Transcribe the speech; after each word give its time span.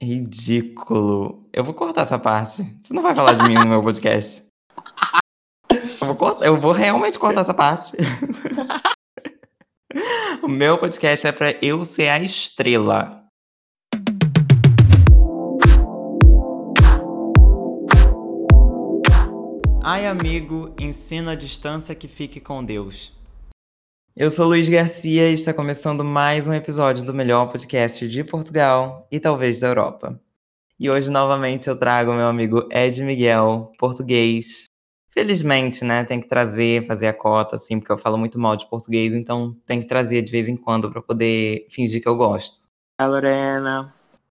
Ridículo. 0.00 1.48
Eu 1.52 1.64
vou 1.64 1.74
cortar 1.74 2.02
essa 2.02 2.20
parte. 2.20 2.62
Você 2.80 2.94
não 2.94 3.02
vai 3.02 3.14
falar 3.14 3.32
de 3.32 3.42
mim 3.42 3.54
no 3.54 3.66
meu 3.66 3.82
podcast. 3.82 4.44
Eu 6.00 6.06
vou, 6.06 6.14
cortar, 6.14 6.46
eu 6.46 6.60
vou 6.60 6.70
realmente 6.70 7.18
cortar 7.18 7.40
essa 7.40 7.52
parte. 7.52 7.96
o 10.40 10.46
meu 10.46 10.78
podcast 10.78 11.26
é 11.26 11.32
pra 11.32 11.50
eu 11.60 11.84
ser 11.84 12.10
a 12.10 12.20
estrela. 12.20 13.24
Ai, 19.82 20.06
amigo, 20.06 20.72
ensina 20.78 21.32
a 21.32 21.34
distância 21.34 21.94
que 21.94 22.06
fique 22.06 22.38
com 22.38 22.64
Deus. 22.64 23.17
Eu 24.20 24.32
sou 24.32 24.48
Luiz 24.48 24.68
Garcia 24.68 25.30
e 25.30 25.34
está 25.34 25.54
começando 25.54 26.02
mais 26.02 26.48
um 26.48 26.52
episódio 26.52 27.04
do 27.04 27.14
melhor 27.14 27.52
podcast 27.52 28.08
de 28.08 28.24
Portugal 28.24 29.06
e 29.12 29.20
talvez 29.20 29.60
da 29.60 29.68
Europa. 29.68 30.20
E 30.76 30.90
hoje, 30.90 31.08
novamente, 31.08 31.68
eu 31.68 31.78
trago 31.78 32.12
meu 32.12 32.26
amigo 32.26 32.68
Ed 32.68 33.00
Miguel, 33.04 33.70
português. 33.78 34.64
Felizmente, 35.12 35.84
né? 35.84 36.02
Tem 36.02 36.20
que 36.20 36.26
trazer, 36.26 36.84
fazer 36.84 37.06
a 37.06 37.12
cota, 37.12 37.54
assim, 37.54 37.78
porque 37.78 37.92
eu 37.92 37.96
falo 37.96 38.18
muito 38.18 38.40
mal 38.40 38.56
de 38.56 38.68
português, 38.68 39.14
então 39.14 39.56
tem 39.64 39.80
que 39.80 39.86
trazer 39.86 40.20
de 40.22 40.32
vez 40.32 40.48
em 40.48 40.56
quando 40.56 40.90
para 40.90 41.00
poder 41.00 41.68
fingir 41.70 42.02
que 42.02 42.08
eu 42.08 42.16
gosto. 42.16 42.62
A 42.98 43.06
Lorena. 43.06 43.94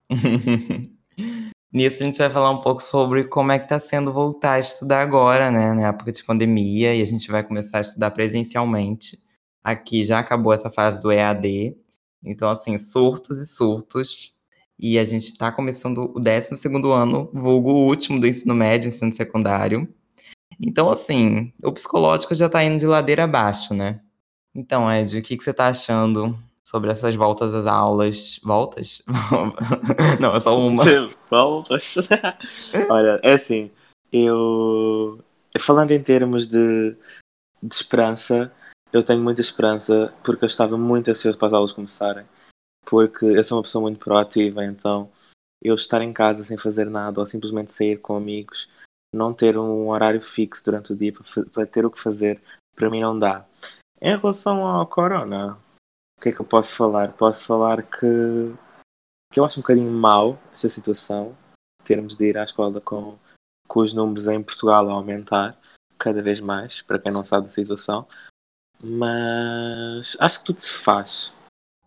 Nisso 1.73 2.01
a 2.01 2.05
gente 2.05 2.19
vai 2.19 2.29
falar 2.29 2.51
um 2.51 2.61
pouco 2.61 2.81
sobre 2.81 3.25
como 3.25 3.51
é 3.51 3.59
que 3.59 3.67
tá 3.67 3.79
sendo 3.81 4.13
voltar 4.13 4.53
a 4.53 4.59
estudar 4.59 5.01
agora, 5.01 5.51
né, 5.51 5.73
na 5.73 5.89
época 5.89 6.13
de 6.13 6.23
pandemia, 6.23 6.95
e 6.95 7.01
a 7.01 7.05
gente 7.05 7.29
vai 7.29 7.43
começar 7.43 7.79
a 7.79 7.81
estudar 7.81 8.11
presencialmente. 8.11 9.22
Aqui 9.63 10.03
já 10.03 10.19
acabou 10.19 10.53
essa 10.53 10.69
fase 10.69 11.01
do 11.01 11.11
EAD, 11.11 11.75
então 12.23 12.49
assim, 12.49 12.77
surtos 12.77 13.39
e 13.39 13.47
surtos. 13.47 14.33
E 14.77 14.97
a 14.99 15.05
gente 15.05 15.27
está 15.27 15.51
começando 15.51 16.11
o 16.15 16.19
12 16.19 16.49
ano, 16.91 17.29
vulgo 17.33 17.71
o 17.71 17.85
último 17.87 18.19
do 18.19 18.27
ensino 18.27 18.53
médio, 18.53 18.89
ensino 18.89 19.13
secundário. 19.13 19.87
Então, 20.59 20.89
assim, 20.89 21.53
o 21.63 21.71
psicológico 21.71 22.35
já 22.35 22.49
tá 22.49 22.63
indo 22.63 22.79
de 22.79 22.85
ladeira 22.85 23.23
abaixo, 23.23 23.73
né? 23.73 24.01
Então, 24.53 24.91
Ed, 24.91 25.17
o 25.17 25.21
que, 25.21 25.37
que 25.37 25.43
você 25.43 25.53
tá 25.53 25.67
achando 25.67 26.37
sobre 26.63 26.89
essas 26.89 27.15
voltas 27.15 27.53
às 27.53 27.67
aulas. 27.67 28.39
Voltas? 28.43 29.03
Não, 30.19 30.35
é 30.35 30.39
só 30.39 30.57
uma. 30.57 30.83
Voltas. 31.29 31.95
Olha, 32.89 33.19
é 33.21 33.33
assim, 33.33 33.69
eu. 34.11 35.19
Falando 35.59 35.91
em 35.91 36.01
termos 36.01 36.47
de, 36.47 36.95
de 37.61 37.75
esperança, 37.75 38.51
eu 38.93 39.03
tenho 39.03 39.21
muita 39.21 39.41
esperança 39.41 40.13
porque 40.23 40.45
eu 40.45 40.47
estava 40.47 40.77
muito 40.77 41.09
ansioso 41.09 41.37
para 41.37 41.49
as 41.49 41.53
aulas 41.53 41.71
começarem. 41.73 42.25
Porque 42.85 43.25
eu 43.25 43.43
sou 43.43 43.57
uma 43.57 43.63
pessoa 43.63 43.81
muito 43.81 43.99
proativa, 43.99 44.63
então 44.63 45.09
eu 45.61 45.75
estar 45.75 46.01
em 46.01 46.13
casa 46.13 46.43
sem 46.43 46.57
fazer 46.57 46.89
nada 46.89 47.19
ou 47.19 47.25
simplesmente 47.25 47.73
sair 47.73 47.99
com 47.99 48.15
amigos, 48.15 48.69
não 49.13 49.33
ter 49.33 49.57
um 49.57 49.89
horário 49.89 50.21
fixo 50.21 50.63
durante 50.63 50.93
o 50.93 50.95
dia 50.95 51.13
para, 51.51 51.65
ter 51.65 51.85
o 51.85 51.91
que 51.91 51.99
fazer, 51.99 52.41
para 52.75 52.89
mim 52.89 53.01
não 53.01 53.17
dá. 53.17 53.45
Em 54.01 54.17
relação 54.17 54.65
ao 54.65 54.85
corona, 54.85 55.57
que 56.23 56.29
é 56.29 56.31
que 56.31 56.39
eu 56.39 56.45
posso 56.45 56.73
falar? 56.73 57.11
Posso 57.11 57.45
falar 57.45 57.83
que, 57.83 58.55
que 59.29 59.39
eu 59.39 59.43
acho 59.43 59.59
um 59.59 59.61
bocadinho 59.61 59.91
mau 59.91 60.39
esta 60.53 60.69
situação, 60.69 61.37
termos 61.83 62.15
de 62.15 62.29
ir 62.29 62.37
à 62.37 62.45
escola 62.45 62.79
com, 62.79 63.19
com 63.67 63.81
os 63.81 63.93
números 63.93 64.27
em 64.29 64.41
Portugal 64.41 64.89
a 64.89 64.93
aumentar 64.93 65.59
cada 65.97 66.21
vez 66.21 66.39
mais, 66.39 66.81
para 66.81 66.97
quem 66.97 67.11
não 67.11 67.25
sabe 67.25 67.47
a 67.47 67.49
situação. 67.49 68.07
Mas 68.83 70.17
acho 70.19 70.39
que 70.39 70.45
tudo 70.45 70.59
se 70.59 70.73
faz. 70.73 71.33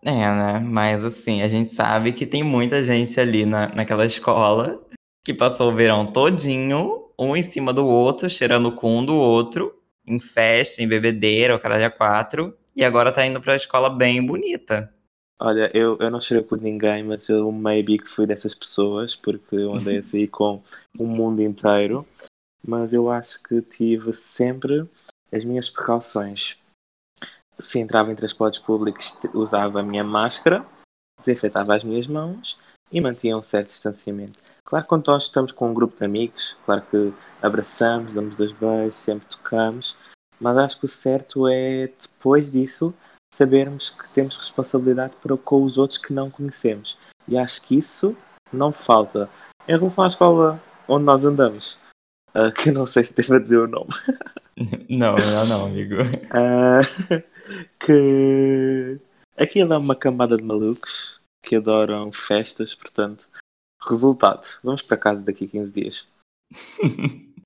É, 0.02 0.12
né? 0.12 0.61
Mas 0.61 1.05
assim, 1.05 1.42
a 1.42 1.48
gente 1.48 1.75
sabe 1.75 2.12
que 2.12 2.25
tem 2.25 2.42
muita 2.42 2.83
gente 2.83 3.20
ali 3.20 3.44
na, 3.44 3.69
naquela 3.69 4.06
escola 4.06 4.80
que 5.22 5.34
passou 5.34 5.72
o 5.72 5.75
verão 5.75 6.11
todinho, 6.11 7.11
um 7.19 7.36
em 7.36 7.42
cima 7.42 7.72
do 7.72 7.86
outro, 7.86 8.30
cheirando 8.30 8.69
o 8.69 8.72
cu 8.72 8.88
um 8.88 9.05
do 9.05 9.16
outro, 9.16 9.75
em 10.06 10.20
festa, 10.20 10.83
em 10.83 10.88
bebedeira, 10.88 11.54
o 11.54 11.59
caralho 11.59 11.84
a 11.84 11.91
quatro, 11.91 12.56
e 12.75 12.84
agora 12.84 13.12
tá 13.12 13.26
indo 13.26 13.41
pra 13.41 13.56
escola 13.56 13.91
bem 13.91 14.25
bonita. 14.25 14.93
Olha, 15.38 15.70
eu, 15.75 15.99
eu 15.99 16.10
não 16.10 16.20
chorei 16.20 16.43
por 16.43 16.60
ninguém, 16.60 17.03
mas 17.03 17.28
eu 17.28 17.50
maybe 17.53 17.99
que 17.99 18.09
fui 18.09 18.26
dessas 18.26 18.54
pessoas, 18.54 19.15
porque 19.15 19.56
eu 19.56 19.75
andei 19.75 19.99
assim 19.99 20.26
com 20.26 20.62
o 20.99 21.04
mundo 21.04 21.43
inteiro. 21.43 22.06
Mas 22.66 22.93
eu 22.93 23.10
acho 23.10 23.43
que 23.43 23.60
tive 23.60 24.12
sempre 24.12 24.88
as 25.32 25.44
minhas 25.44 25.69
precauções. 25.69 26.59
Se 27.59 27.78
entrava 27.78 28.12
em 28.12 28.15
transportes 28.15 28.61
públicos, 28.61 29.19
usava 29.33 29.81
a 29.81 29.83
minha 29.83 30.05
máscara, 30.05 30.65
desinfetava 31.19 31.75
as 31.75 31.83
minhas 31.83 32.06
mãos 32.06 32.59
e 32.93 33.00
mantinha 33.00 33.37
um 33.37 33.43
certo 33.43 33.69
distanciamento. 33.69 34.39
Claro 34.65 34.84
que 34.84 34.89
quando 34.89 35.06
nós 35.06 35.25
estamos 35.25 35.53
com 35.53 35.71
um 35.71 35.75
grupo 35.75 35.97
de 35.97 36.05
amigos, 36.05 36.56
claro 36.65 36.83
que 36.91 37.12
abraçamos, 37.41 38.15
damos 38.15 38.37
dois 38.37 38.53
beijos, 38.53 38.97
sempre 38.97 39.27
tocamos, 39.28 39.97
mas 40.41 40.56
acho 40.59 40.78
que 40.78 40.84
o 40.84 40.89
certo 40.89 41.49
é, 41.49 41.89
depois 41.89 42.50
disso, 42.50 42.93
sabermos 43.34 43.91
que 43.91 44.09
temos 44.11 44.37
responsabilidade 44.37 45.15
para 45.23 45.37
com 45.37 45.62
os 45.62 45.78
outros 45.78 45.99
que 45.99 46.12
não 46.12 46.31
conhecemos. 46.31 46.97
E 47.28 47.37
acho 47.37 47.62
que 47.62 47.77
isso 47.77 48.17
não 48.53 48.73
falta. 48.73 49.28
Em 49.69 49.77
relação 49.77 50.05
à 50.05 50.06
escola 50.06 50.59
onde 50.88 51.05
nós 51.05 51.25
andamos, 51.25 51.78
uh, 52.34 52.53
que 52.53 52.71
eu 52.71 52.75
não 52.75 52.87
sei 52.87 53.05
se 53.05 53.15
devo 53.15 53.41
dizer 53.41 53.59
o 53.59 53.67
nome. 53.67 53.91
não, 54.88 55.17
não, 55.17 55.47
não, 55.47 55.67
amigo. 55.67 55.94
Uh, 55.94 57.23
que 57.80 58.98
aquilo 59.36 59.74
é 59.74 59.78
uma 59.78 59.94
camada 59.94 60.36
de 60.36 60.42
malucos 60.42 61.20
que 61.42 61.56
adoram 61.56 62.12
festas, 62.12 62.74
portanto, 62.74 63.26
resultado, 63.88 64.46
vamos 64.62 64.82
para 64.82 64.96
casa 64.96 65.22
daqui 65.22 65.44
a 65.44 65.48
15 65.48 65.72
dias. 65.72 66.16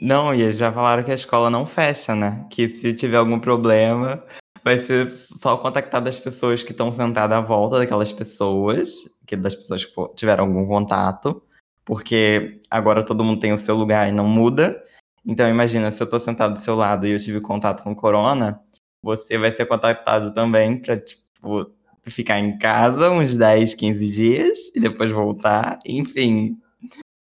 Não, 0.00 0.34
e 0.34 0.50
já 0.50 0.72
falaram 0.72 1.04
que 1.04 1.10
a 1.10 1.14
escola 1.14 1.50
não 1.50 1.66
fecha, 1.66 2.14
né? 2.14 2.46
Que 2.50 2.70
se 2.70 2.94
tiver 2.94 3.18
algum 3.18 3.38
problema, 3.38 4.24
vai 4.64 4.78
ser 4.78 5.12
só 5.12 5.58
contactar 5.58 6.02
das 6.02 6.18
pessoas 6.18 6.62
que 6.62 6.72
estão 6.72 6.90
sentadas 6.90 7.36
à 7.36 7.40
volta 7.42 7.78
daquelas 7.78 8.10
pessoas, 8.10 8.94
que 9.26 9.36
das 9.36 9.54
pessoas 9.54 9.84
que 9.84 9.92
tiveram 10.14 10.44
algum 10.44 10.66
contato, 10.66 11.42
porque 11.84 12.58
agora 12.70 13.04
todo 13.04 13.22
mundo 13.22 13.40
tem 13.40 13.52
o 13.52 13.58
seu 13.58 13.76
lugar 13.76 14.08
e 14.08 14.12
não 14.12 14.26
muda. 14.26 14.82
Então 15.24 15.46
imagina, 15.48 15.92
se 15.92 16.02
eu 16.02 16.08
tô 16.08 16.18
sentado 16.18 16.54
do 16.54 16.60
seu 16.60 16.74
lado 16.74 17.06
e 17.06 17.10
eu 17.10 17.18
tive 17.18 17.40
contato 17.40 17.82
com 17.82 17.94
corona, 17.94 18.58
você 19.02 19.38
vai 19.38 19.50
ser 19.52 19.66
contactado 19.66 20.32
também 20.32 20.78
para 20.78 20.98
tipo 20.98 21.70
ficar 22.08 22.38
em 22.38 22.58
casa 22.58 23.10
uns 23.10 23.36
10, 23.36 23.74
15 23.74 24.08
dias 24.08 24.58
e 24.74 24.80
depois 24.80 25.10
voltar, 25.10 25.78
enfim, 25.84 26.58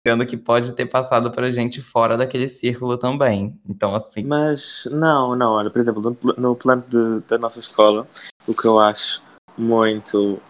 sendo 0.06 0.26
que 0.26 0.36
pode 0.36 0.72
ter 0.72 0.86
passado 0.86 1.30
pra 1.32 1.50
gente 1.50 1.80
fora 1.80 2.16
daquele 2.16 2.48
círculo 2.48 2.96
também. 2.96 3.58
Então, 3.68 3.94
assim. 3.94 4.22
Mas, 4.24 4.86
não, 4.90 5.34
não, 5.34 5.52
olha, 5.52 5.70
por 5.70 5.80
exemplo, 5.80 6.02
no, 6.02 6.34
no 6.34 6.54
plano 6.54 6.84
de, 6.86 7.26
da 7.26 7.38
nossa 7.38 7.58
escola, 7.58 8.06
o 8.46 8.54
que 8.54 8.66
eu 8.66 8.78
acho 8.78 9.22
muito, 9.56 10.40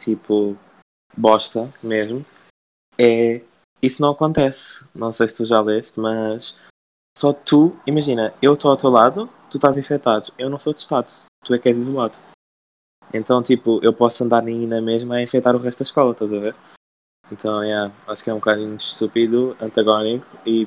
tipo, 0.00 0.56
bosta 1.16 1.72
mesmo, 1.82 2.24
é. 2.98 3.40
Isso 3.82 4.00
não 4.00 4.10
acontece. 4.10 4.86
Não 4.94 5.10
sei 5.10 5.26
se 5.26 5.38
tu 5.38 5.44
já 5.44 5.60
leste, 5.60 5.98
mas. 5.98 6.56
Só 7.16 7.32
tu, 7.32 7.76
imagina, 7.86 8.34
eu 8.40 8.54
estou 8.54 8.70
ao 8.70 8.76
teu 8.76 8.90
lado, 8.90 9.28
tu 9.50 9.56
estás 9.56 9.76
infectado. 9.76 10.32
Eu 10.38 10.48
não 10.48 10.58
sou 10.58 10.72
testado, 10.72 11.12
tu 11.44 11.54
é 11.54 11.58
que 11.58 11.68
és 11.68 11.78
isolado. 11.78 12.18
Então, 13.12 13.42
tipo, 13.42 13.78
eu 13.82 13.92
posso 13.92 14.24
andar 14.24 14.42
nem 14.42 14.66
na 14.66 14.80
mesma 14.80 15.16
a 15.16 15.22
infectar 15.22 15.54
o 15.54 15.58
resto 15.58 15.80
da 15.80 15.84
escola, 15.84 16.12
estás 16.12 16.32
a 16.32 16.38
ver? 16.38 16.56
Então, 17.30 17.62
yeah, 17.62 17.94
acho 18.06 18.24
que 18.24 18.30
é 18.30 18.32
um 18.32 18.38
bocadinho 18.38 18.74
estúpido, 18.76 19.56
antagónico 19.60 20.26
e 20.46 20.66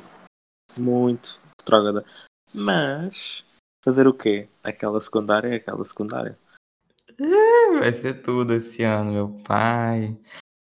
muito 0.78 1.40
retrógrada. 1.60 2.06
Mas, 2.54 3.44
fazer 3.84 4.08
o 4.08 4.14
quê? 4.14 4.48
Aquela 4.64 5.02
secundária 5.02 5.50
é 5.50 5.56
aquela 5.56 5.84
secundária. 5.84 6.38
É, 7.20 7.80
vai 7.80 7.94
ser 7.94 8.22
tudo 8.22 8.54
esse 8.54 8.84
ano, 8.84 9.12
meu 9.12 9.30
pai. 9.44 10.18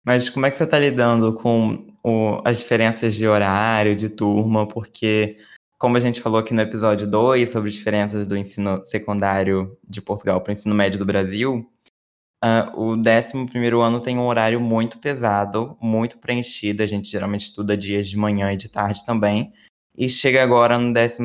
Mas 0.05 0.29
como 0.29 0.45
é 0.45 0.51
que 0.51 0.57
você 0.57 0.67
tá 0.67 0.77
lidando 0.77 1.33
com 1.33 1.87
o, 2.03 2.41
as 2.45 2.59
diferenças 2.59 3.15
de 3.15 3.27
horário, 3.27 3.95
de 3.95 4.09
turma? 4.09 4.67
Porque, 4.67 5.37
como 5.83 5.97
a 5.97 5.99
gente 5.99 6.21
falou 6.21 6.39
aqui 6.39 6.53
no 6.53 6.61
episódio 6.61 7.05
2 7.05 7.51
sobre 7.51 7.69
diferenças 7.69 8.25
do 8.25 8.37
ensino 8.37 8.81
secundário 8.85 9.77
de 9.85 10.01
Portugal 10.01 10.39
para 10.39 10.51
o 10.51 10.53
ensino 10.53 10.73
médio 10.73 10.97
do 10.97 11.05
Brasil, 11.05 11.69
Uh, 12.43 12.77
o 12.77 12.91
11 12.97 13.81
ano 13.81 14.01
tem 14.01 14.17
um 14.17 14.27
horário 14.27 14.59
muito 14.59 14.99
pesado, 14.99 15.77
muito 15.81 16.17
preenchido. 16.17 16.83
A 16.83 16.85
gente 16.85 17.09
geralmente 17.09 17.45
estuda 17.45 17.77
dias 17.77 18.09
de 18.09 18.17
manhã 18.17 18.51
e 18.51 18.57
de 18.57 18.67
tarde 18.67 19.05
também. 19.05 19.53
E 19.97 20.09
chega 20.09 20.43
agora 20.43 20.77
no 20.77 20.91
12, 20.91 21.19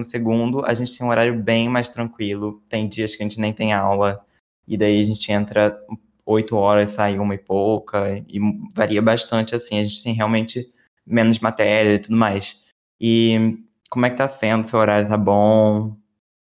a 0.65 0.75
gente 0.75 0.97
tem 0.97 1.05
um 1.05 1.11
horário 1.11 1.35
bem 1.43 1.69
mais 1.69 1.89
tranquilo. 1.89 2.63
Tem 2.69 2.89
dias 2.89 3.17
que 3.17 3.23
a 3.25 3.27
gente 3.27 3.41
nem 3.41 3.53
tem 3.53 3.73
aula, 3.73 4.25
e 4.65 4.77
daí 4.77 5.01
a 5.01 5.05
gente 5.05 5.33
entra 5.33 5.77
8 6.25 6.55
horas, 6.55 6.91
sai 6.91 7.19
uma 7.19 7.35
e 7.35 7.39
pouca, 7.39 8.25
e 8.29 8.39
varia 8.77 9.03
bastante 9.03 9.57
assim. 9.57 9.81
A 9.81 9.83
gente 9.83 10.05
tem 10.05 10.15
realmente 10.15 10.73
menos 11.05 11.41
matéria 11.41 11.95
e 11.95 11.99
tudo 11.99 12.17
mais. 12.17 12.61
E 13.01 13.59
como 13.91 14.07
é 14.07 14.11
que 14.11 14.17
tá 14.17 14.29
sendo? 14.29 14.67
Seu 14.67 14.79
horário 14.79 15.09
tá 15.09 15.17
bom? 15.17 15.97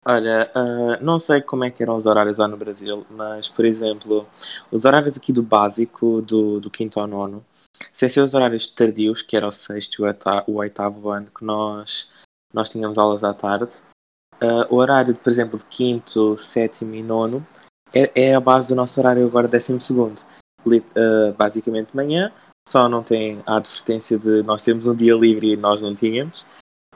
Olha, 0.05 0.51
uh, 0.53 1.03
não 1.03 1.17
sei 1.17 1.41
como 1.41 1.63
é 1.63 1.71
que 1.71 1.81
eram 1.81 1.95
os 1.95 2.05
horários 2.05 2.37
lá 2.37 2.47
no 2.47 2.57
Brasil, 2.57 3.05
mas, 3.09 3.47
por 3.47 3.63
exemplo, 3.63 4.27
os 4.69 4.83
horários 4.83 5.17
aqui 5.17 5.31
do 5.31 5.41
básico, 5.41 6.21
do, 6.21 6.59
do 6.59 6.69
quinto 6.69 6.99
ao 6.99 7.07
nono, 7.07 7.43
sem 7.91 8.09
ser 8.09 8.19
os 8.19 8.33
horários 8.33 8.67
tardios, 8.67 9.21
que 9.21 9.37
era 9.37 9.47
o 9.47 9.51
sexto 9.51 10.05
e 10.05 10.51
o 10.51 10.55
oitavo 10.55 11.09
ano, 11.09 11.27
que 11.27 11.45
nós, 11.45 12.09
nós 12.53 12.69
tínhamos 12.69 12.97
aulas 12.97 13.23
à 13.23 13.33
tarde, 13.33 13.75
uh, 14.41 14.67
o 14.69 14.75
horário, 14.75 15.15
por 15.15 15.29
exemplo, 15.29 15.57
de 15.57 15.65
quinto, 15.65 16.37
sétimo 16.37 16.95
e 16.95 17.01
nono, 17.01 17.45
é, 17.93 18.29
é 18.31 18.35
a 18.35 18.41
base 18.41 18.67
do 18.67 18.75
nosso 18.75 18.99
horário 18.99 19.25
agora 19.25 19.47
décimo 19.47 19.79
segundo. 19.79 20.21
Uh, 20.65 21.33
basicamente 21.37 21.95
manhã, 21.95 22.31
só 22.67 22.87
não 22.87 23.03
tem 23.03 23.41
a 23.45 23.57
advertência 23.57 24.17
de 24.17 24.41
nós 24.43 24.63
temos 24.63 24.87
um 24.87 24.95
dia 24.95 25.13
livre 25.13 25.53
e 25.53 25.57
nós 25.57 25.81
não 25.81 25.93
tínhamos. 25.93 26.45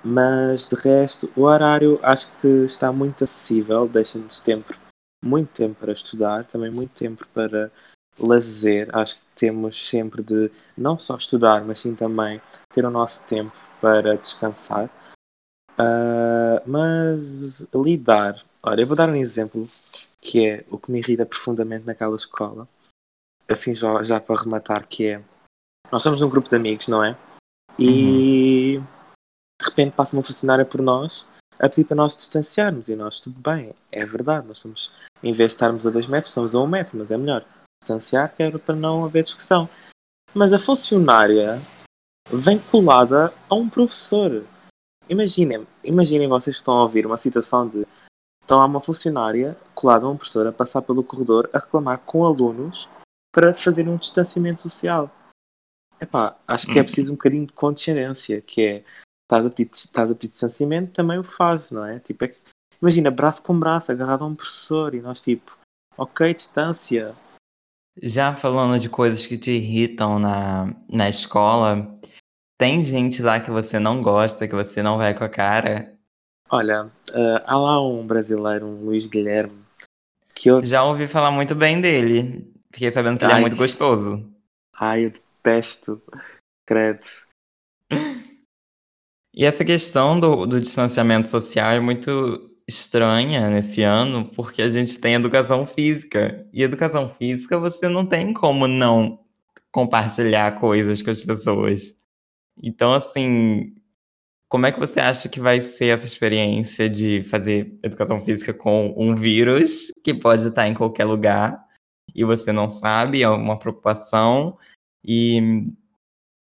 Mas 0.10 0.70
de 0.70 0.76
resto, 0.78 1.30
o 1.36 1.42
horário 1.42 2.00
acho 2.02 2.32
que 2.38 2.48
está 2.64 2.94
muito 2.94 3.26
acessível, 3.26 3.90
deixa-nos 3.90 4.40
tempo, 4.40 4.74
muito 5.22 5.50
tempo 5.50 5.76
para 5.76 5.92
estudar, 5.92 6.46
também 6.46 6.72
muito 6.72 6.94
tempo 6.94 7.28
para 7.34 7.70
lazer. 8.18 8.88
Acho 8.96 9.18
que 9.18 9.22
temos 9.36 9.76
sempre 9.76 10.24
de 10.24 10.50
não 10.78 10.98
só 10.98 11.18
estudar, 11.18 11.62
mas 11.66 11.82
sim 11.82 11.94
também 11.94 12.42
ter 12.74 12.86
o 12.86 12.90
nosso 12.90 13.22
tempo 13.26 13.52
para 13.82 14.16
descansar. 14.16 14.90
Uh, 15.74 16.64
mas 16.66 17.68
lidar, 17.76 18.42
olha, 18.64 18.82
eu 18.84 18.88
vou 18.88 18.96
dar 18.96 19.10
um 19.10 19.16
exemplo 19.16 19.68
que 20.22 20.48
é 20.48 20.64
o 20.72 20.78
que 20.78 20.90
me 20.90 21.00
irrita 21.00 21.26
profundamente 21.26 21.86
naquela 21.86 22.16
escola. 22.16 22.66
Assim, 23.46 23.76
já, 23.76 24.02
já 24.04 24.22
para 24.22 24.42
rematar, 24.42 24.88
que 24.88 25.06
é 25.06 25.24
nós 25.92 26.02
somos 26.02 26.22
um 26.22 26.30
grupo 26.30 26.48
de 26.48 26.56
amigos, 26.56 26.88
não 26.88 27.04
é? 27.04 27.18
E. 27.78 28.78
Uhum 28.78 28.97
repente 29.70 29.94
passa 29.94 30.16
uma 30.16 30.24
funcionária 30.24 30.66
por 30.66 30.82
nós 30.82 31.28
a 31.60 31.68
pedir 31.68 31.86
para 31.86 31.98
nós 31.98 32.16
distanciarmos 32.16 32.88
e 32.88 32.96
nós, 32.96 33.20
tudo 33.20 33.40
bem, 33.40 33.74
é 33.92 34.06
verdade, 34.06 34.48
nós 34.48 34.58
estamos, 34.58 34.92
em 35.24 35.34
vez 35.34 35.52
de 35.52 35.56
estarmos 35.56 35.88
a 35.88 35.90
dois 35.90 36.08
metros, 36.08 36.30
estamos 36.30 36.54
a 36.54 36.60
um 36.60 36.68
metro, 36.68 36.98
mas 36.98 37.10
é 37.10 37.18
melhor 37.18 37.46
distanciar, 37.82 38.34
que 38.36 38.44
era 38.44 38.60
para 38.60 38.76
não 38.76 39.06
haver 39.06 39.24
discussão. 39.24 39.68
Mas 40.34 40.54
a 40.54 40.60
funcionária 40.60 41.60
vem 42.32 42.60
colada 42.60 43.34
a 43.50 43.56
um 43.56 43.70
professor. 43.70 44.44
Imaginem, 45.10 45.66
imaginem 45.84 46.28
vocês 46.28 46.58
que 46.58 46.62
estão 46.62 46.76
a 46.76 46.84
ouvir 46.84 47.06
uma 47.06 47.18
situação 47.18 47.68
de 47.68 47.88
estão 48.42 48.62
a 48.62 48.66
uma 48.66 48.80
funcionária 48.80 49.58
colada 49.76 50.06
a 50.06 50.10
um 50.10 50.16
professor 50.16 50.48
a 50.48 50.54
passar 50.54 50.82
pelo 50.82 51.04
corredor 51.04 51.50
a 51.52 51.60
reclamar 51.60 52.00
com 52.00 52.24
alunos 52.24 52.90
para 53.34 53.54
fazer 53.54 53.88
um 53.90 53.98
distanciamento 53.98 54.62
social. 54.62 55.12
Epá, 56.00 56.38
acho 56.48 56.68
que 56.68 56.78
é 56.78 56.82
hum. 56.82 56.86
preciso 56.86 57.12
um 57.12 57.16
bocadinho 57.16 57.48
de 57.48 57.54
condescendência, 57.54 58.42
que 58.42 58.62
é 58.62 58.84
estás 59.28 59.46
a 59.46 59.50
pedir, 59.50 59.70
estás 59.74 60.10
a 60.10 60.16
pedir 60.16 60.30
distanciamento, 60.30 60.94
também 60.94 61.20
o 61.20 61.24
fazes, 61.24 61.72
não 61.72 61.86
é? 61.86 62.00
Tipo, 62.00 62.24
é 62.24 62.28
que, 62.30 62.38
imagina, 62.82 63.12
braço 63.12 63.44
com 63.44 63.60
braço, 63.60 63.92
agarrado 63.92 64.24
a 64.24 64.28
um 64.28 64.36
professor 64.36 64.96
e 64.96 65.02
nós 65.02 65.22
tipo, 65.22 65.56
ok, 65.98 66.34
distância. 66.34 67.14
Já 68.02 68.36
falando 68.36 68.80
de 68.80 68.90
coisas 68.90 69.26
que 69.26 69.38
te 69.38 69.52
irritam 69.52 70.18
na, 70.18 70.74
na 70.88 71.10
escola, 71.10 72.00
tem 72.58 72.82
gente 72.82 73.22
lá 73.22 73.40
que 73.40 73.52
você 73.52 73.80
não 73.80 74.02
gosta, 74.02 74.48
que 74.48 74.56
você 74.56 74.82
não 74.82 74.98
vai 74.98 75.14
com 75.14 75.24
a 75.24 75.30
cara? 75.30 75.94
Olha, 76.50 76.86
uh, 76.86 77.44
há 77.46 77.58
lá 77.58 77.86
um 77.86 78.08
brasileiro, 78.08 78.66
um 78.66 78.86
Luiz 78.86 79.06
Guilherme, 79.06 79.60
que 80.34 80.50
eu... 80.50 80.64
Já 80.64 80.84
ouvi 80.84 81.08
falar 81.08 81.32
muito 81.32 81.54
bem 81.54 81.82
dele. 81.82 82.54
Fiquei 82.72 82.92
sabendo 82.92 83.18
que 83.18 83.26
Ai, 83.26 83.32
ele 83.32 83.40
é 83.40 83.42
muito 83.42 83.58
gostoso. 83.58 84.26
Ai, 84.80 85.06
eu 85.06 85.12
detesto. 85.12 86.02
Credo. 86.66 87.08
E 89.38 89.46
essa 89.46 89.64
questão 89.64 90.20
do, 90.20 90.48
do 90.48 90.60
distanciamento 90.60 91.30
social 91.30 91.74
é 91.74 91.80
muito 91.80 92.50
estranha 92.68 93.52
nesse 93.52 93.84
ano, 93.84 94.26
porque 94.34 94.64
a 94.64 94.68
gente 94.68 95.00
tem 95.00 95.14
educação 95.14 95.64
física. 95.64 96.44
E 96.52 96.64
educação 96.64 97.08
física 97.08 97.60
você 97.60 97.88
não 97.88 98.04
tem 98.04 98.34
como 98.34 98.68
não 98.68 99.20
compartilhar 99.72 100.60
coisas 100.60 101.04
com 101.04 101.12
as 101.12 101.22
pessoas. 101.22 101.96
Então, 102.64 102.96
assim, 102.96 103.76
como 104.50 104.66
é 104.66 104.72
que 104.72 104.80
você 104.80 105.00
acha 105.00 105.30
que 105.30 105.40
vai 105.40 105.62
ser 105.62 105.90
essa 105.90 106.08
experiência 106.08 106.90
de 106.90 107.22
fazer 107.26 107.78
educação 107.84 108.20
física 108.20 108.56
com 108.56 108.96
um 108.98 109.14
vírus 109.14 109.92
que 110.04 110.16
pode 110.16 110.48
estar 110.48 110.68
em 110.68 110.74
qualquer 110.74 111.06
lugar 111.06 111.64
e 112.16 112.26
você 112.26 112.52
não 112.52 112.72
sabe, 112.72 113.22
é 113.22 113.30
uma 113.30 113.60
preocupação 113.60 114.58
e, 115.06 115.70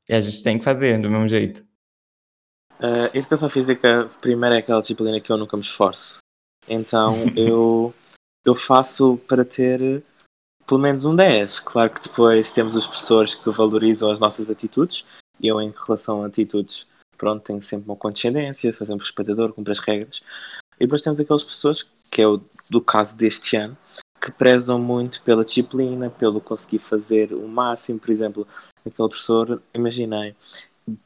e 0.08 0.14
a 0.14 0.20
gente 0.23 0.43
tem 0.43 0.58
que 0.58 0.64
fazer 0.64 0.99
do 0.99 1.11
mesmo 1.11 1.29
jeito? 1.29 1.68
Uh, 2.78 3.10
educação 3.12 3.48
física, 3.48 4.08
primeiro, 4.20 4.54
é 4.54 4.58
aquela 4.58 4.80
disciplina 4.80 5.20
que 5.20 5.30
eu 5.30 5.36
nunca 5.36 5.56
me 5.56 5.62
esforço. 5.62 6.19
Então 6.69 7.14
eu, 7.36 7.92
eu 8.44 8.54
faço 8.54 9.19
para 9.26 9.44
ter 9.44 10.02
pelo 10.69 10.80
menos 10.80 11.04
um 11.04 11.16
10. 11.16 11.60
Claro 11.60 11.90
que 11.90 12.00
depois 12.00 12.50
temos 12.50 12.76
os 12.76 12.86
professores 12.86 13.34
que 13.34 13.50
valorizam 13.50 14.10
as 14.10 14.20
nossas 14.20 14.50
atitudes. 14.50 15.04
E 15.40 15.48
eu, 15.48 15.60
em 15.60 15.72
relação 15.72 16.22
a 16.22 16.26
atitudes, 16.26 16.86
pronto, 17.16 17.42
tenho 17.42 17.62
sempre 17.62 17.88
uma 17.88 17.96
condescendência, 17.96 18.72
sou 18.72 18.86
sempre 18.86 19.04
respeitador, 19.04 19.52
cumpro 19.52 19.72
as 19.72 19.78
regras. 19.78 20.22
E 20.78 20.84
depois 20.84 21.02
temos 21.02 21.19
aquelas 21.19 21.42
pessoas, 21.42 21.82
que 22.10 22.20
é 22.20 22.28
o 22.28 22.40
do 22.70 22.81
caso 22.81 23.16
deste 23.16 23.56
ano, 23.56 23.76
que 24.20 24.31
prezam 24.31 24.78
muito 24.78 25.22
pela 25.22 25.44
disciplina, 25.44 26.10
pelo 26.10 26.40
conseguir 26.40 26.81
fazer 26.81 27.32
o 27.32 27.48
máximo. 27.48 27.98
Por 27.98 28.10
exemplo, 28.10 28.46
aquele 28.84 29.08
professor, 29.08 29.62
imaginei, 29.72 30.36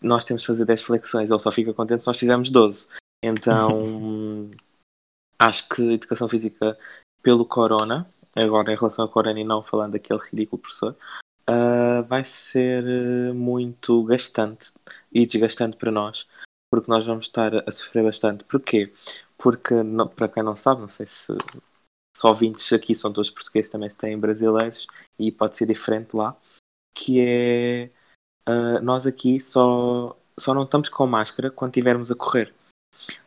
nós 0.02 0.24
temos 0.24 0.42
que 0.42 0.46
fazer 0.46 0.64
10 0.64 0.82
flexões, 0.82 1.30
ele 1.30 1.38
só 1.38 1.50
fica 1.50 1.72
contente 1.74 2.02
se 2.02 2.08
nós 2.08 2.18
fizermos 2.18 2.50
12. 2.50 2.88
Então, 3.22 4.50
acho 5.38 5.68
que 5.68 5.82
educação 5.94 6.28
física 6.28 6.78
pelo 7.22 7.46
Corona, 7.46 8.06
agora 8.34 8.72
em 8.72 8.76
relação 8.76 9.04
ao 9.04 9.10
Corona 9.10 9.40
e 9.40 9.44
não 9.44 9.62
falando 9.62 9.92
daquele 9.92 10.20
ridículo 10.20 10.60
professor, 10.60 10.96
uh, 11.48 12.02
vai 12.08 12.24
ser 12.24 12.84
muito 13.34 14.02
gastante 14.04 14.72
e 15.12 15.24
desgastante 15.24 15.76
para 15.76 15.90
nós, 15.90 16.28
porque 16.70 16.90
nós 16.90 17.06
vamos 17.06 17.26
estar 17.26 17.52
a 17.68 17.70
sofrer 17.70 18.04
bastante. 18.04 18.44
Porquê? 18.44 18.92
Porque, 19.38 19.74
não, 19.82 20.08
para 20.08 20.28
quem 20.28 20.42
não 20.42 20.56
sabe, 20.56 20.80
não 20.80 20.88
sei 20.88 21.06
se 21.06 21.32
só 22.16 22.28
ouvintes 22.28 22.72
aqui 22.72 22.94
são 22.94 23.12
todos 23.12 23.30
portugueses, 23.30 23.70
também 23.70 23.90
têm 23.90 24.18
brasileiros 24.18 24.86
e 25.18 25.32
pode 25.32 25.56
ser 25.56 25.66
diferente 25.66 26.14
lá, 26.14 26.36
que 26.94 27.20
é 27.20 27.90
uh, 28.48 28.82
nós 28.82 29.06
aqui 29.06 29.40
só, 29.40 30.16
só 30.38 30.54
não 30.54 30.64
estamos 30.64 30.88
com 30.88 31.06
máscara 31.06 31.50
quando 31.50 31.70
estivermos 31.70 32.10
a 32.10 32.16
correr. 32.16 32.52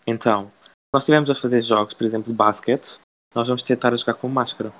Então, 0.05 0.51
se 0.61 0.93
nós 0.93 1.03
estivermos 1.03 1.29
a 1.29 1.35
fazer 1.35 1.61
jogos, 1.61 1.93
por 1.93 2.03
exemplo, 2.03 2.31
de 2.31 2.33
basquete, 2.33 2.99
nós 3.33 3.47
vamos 3.47 3.63
tentar 3.63 3.95
jogar 3.95 4.13
com 4.15 4.29
máscara. 4.29 4.73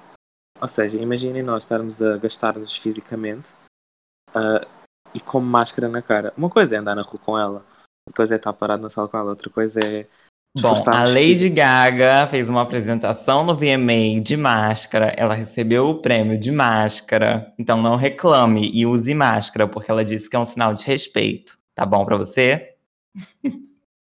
Ou 0.62 0.68
seja, 0.68 0.98
imaginem 0.98 1.44
nós 1.44 1.64
estarmos 1.64 2.02
a 2.02 2.18
gastar-nos 2.18 2.78
fisicamente 2.78 3.54
uh, 4.30 4.66
e 5.14 5.20
com 5.20 5.40
máscara 5.40 5.90
na 5.90 6.02
cara. 6.02 6.34
Uma 6.38 6.50
coisa 6.50 6.76
é 6.76 6.80
andar 6.80 6.96
na 6.96 7.02
rua 7.02 7.20
com 7.20 7.38
ela, 7.38 7.66
outra 8.08 8.16
coisa 8.16 8.36
é 8.36 8.38
estar 8.38 8.54
parado 8.54 8.82
na 8.82 8.90
sala 8.90 9.08
com 9.08 9.18
ela, 9.18 9.30
outra 9.32 9.50
coisa 9.50 9.80
é 9.80 10.08
Bom, 10.62 10.74
a 10.88 11.04
Lady 11.04 11.50
Gaga 11.50 12.28
fez 12.28 12.48
uma 12.48 12.62
apresentação 12.62 13.44
no 13.44 13.54
VMA 13.54 14.22
de 14.22 14.38
máscara, 14.38 15.14
ela 15.18 15.34
recebeu 15.34 15.88
o 15.88 16.02
prêmio 16.02 16.40
de 16.40 16.50
máscara, 16.50 17.54
então 17.60 17.82
não 17.82 17.98
reclame 17.98 18.72
e 18.74 18.86
use 18.86 19.14
máscara, 19.14 19.68
porque 19.68 19.92
ela 19.92 20.06
disse 20.06 20.30
que 20.30 20.36
é 20.36 20.40
um 20.40 20.46
sinal 20.46 20.74
de 20.74 20.86
respeito. 20.86 21.58
Tá 21.76 21.86
bom 21.86 22.06
para 22.06 22.16
você? 22.16 22.74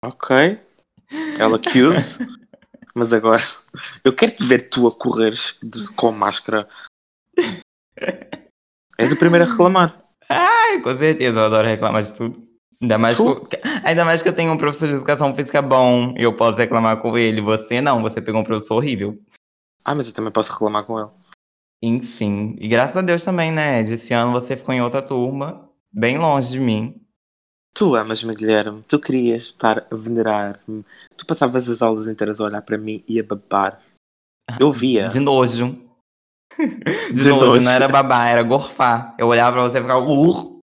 Ok. 0.05 0.59
Ela 1.39 1.57
que 1.57 1.83
use. 1.83 2.19
Mas 2.97 3.13
agora, 3.13 3.43
eu 4.03 4.13
quero 4.13 4.33
te 4.33 4.45
ver 4.45 4.69
tu 4.69 4.89
a 4.89 4.93
correres 4.93 5.57
com 5.95 6.11
máscara. 6.11 6.69
És 8.99 9.13
o 9.13 9.17
primeiro 9.17 9.45
a 9.45 9.49
reclamar. 9.49 9.97
Ai, 10.29 10.81
com 10.81 10.97
certeza, 10.97 11.39
eu 11.39 11.45
adoro 11.45 11.69
reclamar 11.69 12.03
de 12.03 12.13
tudo. 12.13 12.50
Ainda 12.83 12.97
mais, 12.97 13.19
que, 13.19 13.61
ainda 13.85 14.05
mais 14.07 14.23
que 14.23 14.29
eu 14.29 14.35
tenho 14.35 14.53
um 14.53 14.57
professor 14.57 14.89
de 14.89 14.95
educação 14.95 15.35
física 15.35 15.61
bom 15.61 16.15
e 16.17 16.23
eu 16.23 16.35
posso 16.35 16.57
reclamar 16.57 16.97
com 17.03 17.17
ele. 17.19 17.43
Você 17.43 17.81
não, 17.81 18.01
você 18.01 18.23
pegou 18.23 18.41
um 18.41 18.45
professor 18.45 18.77
horrível. 18.77 19.21
Ah, 19.85 19.95
mas 19.95 20.09
eu 20.09 20.15
também 20.15 20.33
posso 20.33 20.53
reclamar 20.53 20.87
com 20.87 20.99
ele. 20.99 21.11
Enfim, 21.83 22.57
e 22.59 22.69
graças 22.69 22.97
a 22.97 23.03
Deus 23.03 23.23
também, 23.23 23.53
né? 23.53 23.83
Esse 23.83 24.15
ano 24.15 24.33
você 24.33 24.57
ficou 24.57 24.75
em 24.75 24.83
outra 24.83 25.03
turma, 25.03 25.69
bem 25.93 26.19
longe 26.19 26.51
de 26.51 26.61
mim. 26.61 27.01
Tu 27.75 27.95
amas-me, 27.95 28.35
Guilherme. 28.35 28.83
Tu 28.89 28.99
querias 28.99 29.45
estar 29.45 29.87
a 29.91 29.95
venerar-me. 29.95 30.85
Tu 31.17 31.25
passavas 31.25 31.69
as 31.69 31.83
aulas 31.83 32.09
inteiras 32.09 32.41
a 32.41 32.45
olhar 32.45 32.63
para 32.63 32.77
mim 32.77 33.05
e 33.07 33.21
a 33.21 33.23
babar. 33.23 33.81
Eu 34.59 34.73
via. 34.73 35.09
De 35.09 35.21
nojo. 35.21 35.79
De, 36.59 37.23
de 37.23 37.29
nojo, 37.29 37.45
nojo, 37.47 37.65
não 37.65 37.73
era 37.73 37.89
babar, 37.89 38.27
era 38.27 38.43
gorfar. 38.43 39.15
Eu 39.19 39.29
olhava 39.29 39.53
pra 39.53 39.69
você 39.69 39.79
e 39.79 39.81
ficava. 39.81 40.05
Uh! 40.05 40.60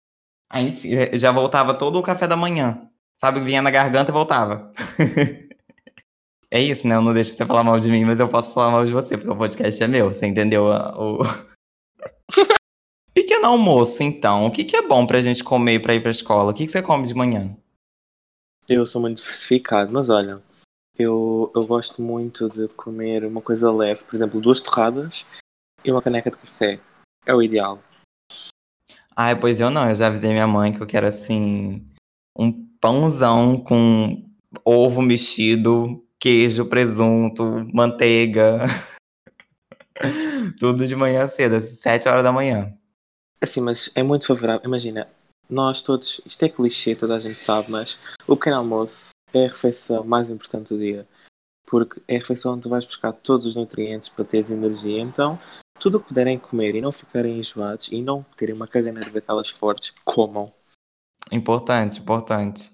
Aí 0.53 0.72
já 1.17 1.31
voltava 1.31 1.74
todo 1.74 1.98
o 1.98 2.03
café 2.03 2.27
da 2.27 2.36
manhã. 2.36 2.88
Sabe, 3.19 3.39
vinha 3.39 3.60
na 3.60 3.72
garganta 3.72 4.12
e 4.12 4.13
voltava. 4.13 4.72
é 6.51 6.62
isso, 6.62 6.88
né? 6.88 6.93
Eu 6.93 7.01
não 7.01 7.12
deixo 7.12 7.36
você 7.36 7.43
falar 7.43 7.63
mal 7.63 7.79
de 7.79 7.89
mim, 7.89 8.05
mas 8.05 8.19
eu 8.19 8.29
posso 8.29 8.53
falar 8.53 8.69
mal 8.69 8.86
de 8.86 8.91
você, 8.91 9.17
porque 9.17 9.31
o 9.31 9.36
podcast 9.36 9.83
é 9.83 9.88
meu, 9.88 10.12
você 10.12 10.27
entendeu? 10.27 10.65
O... 10.67 11.24
Pequeno 13.15 13.48
almoço, 13.48 14.03
então. 14.03 14.45
O 14.45 14.51
que, 14.51 14.63
que 14.63 14.75
é 14.75 14.88
bom 14.88 15.07
pra 15.07 15.24
gente 15.24 15.43
comer 15.43 15.81
pra 15.81 15.95
ir 15.95 16.01
pra 16.01 16.12
escola? 16.12 16.51
O 16.51 16.53
que, 16.53 16.67
que 16.67 16.72
você 16.72 16.83
come 16.83 17.07
de 17.07 17.15
manhã? 17.15 17.57
Eu 18.69 18.86
sou 18.86 19.01
muito 19.01 19.17
diversificado, 19.17 19.91
mas 19.91 20.12
olha, 20.12 20.39
eu, 21.00 21.51
eu 21.55 21.65
gosto 21.65 22.00
muito 22.00 22.48
de 22.48 22.67
comer 22.67 23.25
uma 23.25 23.41
coisa 23.41 23.72
leve, 23.72 24.03
por 24.03 24.15
exemplo, 24.15 24.39
duas 24.39 24.62
torradas 24.62 25.25
e 25.83 25.91
uma 25.91 26.01
caneca 26.01 26.29
de 26.29 26.38
café. 26.38 26.79
É 27.25 27.33
o 27.33 27.41
ideal. 27.41 27.81
Ai, 29.15 29.39
pois 29.39 29.60
eu 29.60 29.70
não, 29.70 29.89
eu 29.89 29.96
já 29.96 30.08
avisei 30.08 30.32
minha 30.32 30.48
mãe 30.48 30.74
que 30.74 30.82
eu 30.82 30.88
quero 30.88 31.08
assim 31.08 31.86
um 32.36 32.51
pãozão 32.79 33.60
com 33.60 34.24
ovo 34.65 35.01
mexido, 35.01 36.03
queijo, 36.20 36.65
presunto, 36.65 37.67
manteiga. 37.74 38.65
Tudo 40.60 40.88
de 40.88 40.96
manhã 40.96 41.27
cedo, 41.27 41.55
às 41.55 41.77
7 41.77 42.08
horas 42.08 42.24
da 42.24 42.32
manhã. 42.32 42.74
Assim, 43.39 43.62
mas 43.62 43.91
é 43.93 44.01
muito 44.01 44.25
favorável. 44.25 44.65
Imagina, 44.65 45.08
nós 45.50 45.82
todos, 45.82 46.22
isto 46.25 46.43
é 46.43 46.50
clichê, 46.50 46.96
toda 46.96 47.15
a 47.15 47.20
gente 47.20 47.39
sabe, 47.39 47.70
mas 47.70 47.98
o 48.27 48.36
pequeno 48.36 48.58
almoço 48.58 49.10
é 49.34 49.46
a 49.46 49.48
refeição 49.50 50.03
mais 50.03 50.29
importante 50.29 50.70
do 50.70 50.79
dia. 50.79 51.08
Porque 51.65 52.01
é 52.08 52.15
a 52.15 52.20
refeição 52.20 52.53
onde 52.53 52.63
tu 52.63 52.70
vais 52.70 52.86
buscar 52.86 53.12
todos 53.12 53.46
os 53.46 53.55
nutrientes 53.55 54.10
para 54.10 54.25
teres 54.25 54.50
energia. 54.50 55.00
Então, 55.00 55.39
tudo 55.84 56.00
que 56.00 56.08
puderem 56.08 56.40
comer 56.40 56.75
e 56.75 56.82
não 56.82 56.94
ficarem 56.94 57.40
enjoados 57.40 57.90
e 57.92 58.02
não 58.02 58.25
terem 58.38 58.56
uma 58.56 58.66
caganeira 58.66 59.10
daquelas 59.12 59.50
fortes, 59.50 59.94
comam. 60.06 60.50
Importante, 61.30 62.00
importante. 62.00 62.72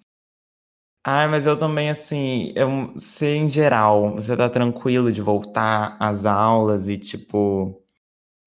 Ai, 1.03 1.27
mas 1.27 1.47
eu 1.47 1.57
também, 1.57 1.89
assim, 1.89 2.53
eu, 2.55 2.93
se 2.99 3.25
em 3.25 3.49
geral 3.49 4.11
você 4.13 4.37
tá 4.37 4.47
tranquilo 4.47 5.11
de 5.11 5.23
voltar 5.23 5.97
às 5.99 6.23
aulas 6.23 6.87
e, 6.87 6.99
tipo, 6.99 7.81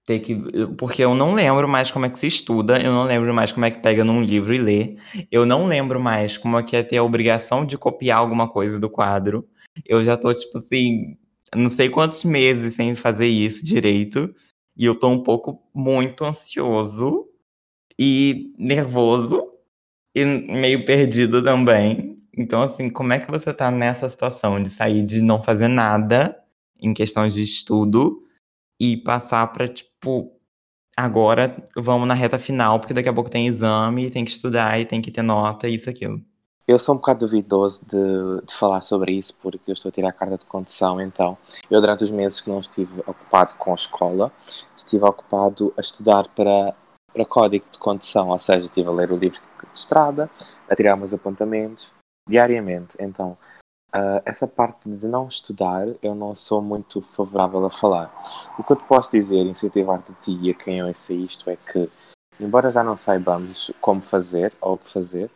ter 0.05 0.19
que. 0.19 0.33
Porque 0.77 1.03
eu 1.03 1.13
não 1.13 1.33
lembro 1.33 1.67
mais 1.67 1.91
como 1.91 2.05
é 2.05 2.09
que 2.09 2.19
se 2.19 2.27
estuda, 2.27 2.81
eu 2.81 2.93
não 2.93 3.03
lembro 3.03 3.33
mais 3.33 3.51
como 3.51 3.65
é 3.65 3.71
que 3.71 3.81
pega 3.81 4.05
num 4.05 4.23
livro 4.23 4.53
e 4.53 4.59
lê, 4.59 4.95
eu 5.29 5.45
não 5.45 5.65
lembro 5.65 5.99
mais 5.99 6.37
como 6.37 6.57
é 6.57 6.63
que 6.63 6.77
é 6.77 6.83
ter 6.83 6.97
a 6.97 7.03
obrigação 7.03 7.65
de 7.65 7.77
copiar 7.77 8.19
alguma 8.19 8.47
coisa 8.47 8.79
do 8.79 8.89
quadro. 8.89 9.45
Eu 9.85 10.05
já 10.05 10.15
tô, 10.15 10.33
tipo 10.33 10.57
assim, 10.57 11.17
não 11.53 11.69
sei 11.69 11.89
quantos 11.89 12.23
meses 12.23 12.75
sem 12.75 12.95
fazer 12.95 13.27
isso 13.27 13.61
direito, 13.61 14.33
e 14.77 14.85
eu 14.85 14.95
tô 14.97 15.09
um 15.09 15.23
pouco 15.23 15.61
muito 15.73 16.25
ansioso 16.25 17.27
e 17.99 18.53
nervoso 18.57 19.51
e 20.15 20.25
meio 20.25 20.85
perdido 20.85 21.43
também. 21.43 22.19
Então, 22.37 22.61
assim, 22.61 22.89
como 22.89 23.13
é 23.13 23.19
que 23.19 23.29
você 23.29 23.53
tá 23.53 23.69
nessa 23.71 24.09
situação 24.09 24.61
de 24.61 24.69
sair 24.69 25.03
de 25.05 25.21
não 25.21 25.41
fazer 25.41 25.67
nada 25.67 26.37
em 26.81 26.93
questões 26.93 27.33
de 27.33 27.43
estudo 27.43 28.19
e 28.79 28.97
passar 28.97 29.47
para 29.53 29.67
tipo, 29.67 30.33
agora 30.97 31.63
vamos 31.75 32.07
na 32.07 32.13
reta 32.15 32.39
final, 32.39 32.79
porque 32.79 32.93
daqui 32.93 33.09
a 33.09 33.13
pouco 33.13 33.29
tem 33.29 33.47
exame, 33.47 34.09
tem 34.09 34.25
que 34.25 34.31
estudar 34.31 34.79
e 34.79 34.85
tem 34.85 35.01
que 35.01 35.11
ter 35.11 35.21
nota, 35.23 35.67
isso, 35.69 35.89
aquilo. 35.89 36.21
Eu 36.65 36.79
sou 36.79 36.95
um 36.95 36.97
bocado 36.97 37.25
duvidoso 37.25 37.81
de, 37.85 38.45
de 38.45 38.53
falar 38.53 38.79
sobre 38.79 39.11
isso, 39.11 39.35
porque 39.41 39.69
eu 39.69 39.73
estou 39.73 39.89
a 39.89 39.91
tirar 39.91 40.09
a 40.09 40.13
carta 40.13 40.37
de 40.37 40.45
condução, 40.45 41.01
então 41.01 41.37
eu 41.69 41.81
durante 41.81 42.05
os 42.05 42.11
meses 42.11 42.39
que 42.39 42.49
não 42.49 42.59
estive 42.59 43.01
ocupado 43.01 43.55
com 43.55 43.71
a 43.71 43.75
escola, 43.75 44.31
estive 44.77 45.03
ocupado 45.03 45.73
a 45.77 45.81
estudar 45.81 46.25
para, 46.29 46.73
para 47.13 47.25
código 47.25 47.65
de 47.69 47.77
condução, 47.77 48.29
ou 48.29 48.39
seja, 48.39 48.67
estive 48.67 48.87
a 48.87 48.91
ler 48.93 49.11
o 49.11 49.17
livro 49.17 49.41
de 49.41 49.67
estrada, 49.73 50.29
a 50.69 50.73
tirar 50.73 50.95
meus 50.95 51.13
apontamentos, 51.13 51.93
diariamente. 52.29 52.95
Então, 52.97 53.37
uh, 53.93 54.21
essa 54.23 54.47
parte 54.47 54.89
de 54.89 55.05
não 55.05 55.27
estudar, 55.27 55.85
eu 56.01 56.15
não 56.15 56.33
sou 56.33 56.61
muito 56.61 57.01
favorável 57.01 57.65
a 57.65 57.69
falar. 57.69 58.09
O 58.57 58.63
que 58.63 58.71
eu 58.71 58.77
te 58.77 58.85
posso 58.85 59.11
dizer, 59.11 59.45
incentivar-te 59.45 60.13
a 60.13 60.15
ti 60.15 60.39
e 60.41 60.51
a 60.51 60.53
quem 60.53 60.79
eu 60.79 60.95
sei 60.95 61.17
isto, 61.17 61.49
é 61.49 61.57
que, 61.57 61.89
embora 62.39 62.71
já 62.71 62.81
não 62.85 62.95
saibamos 62.95 63.69
como 63.81 64.01
fazer 64.01 64.53
ou 64.61 64.75
o 64.75 64.77
que 64.77 64.87
fazer, 64.87 65.29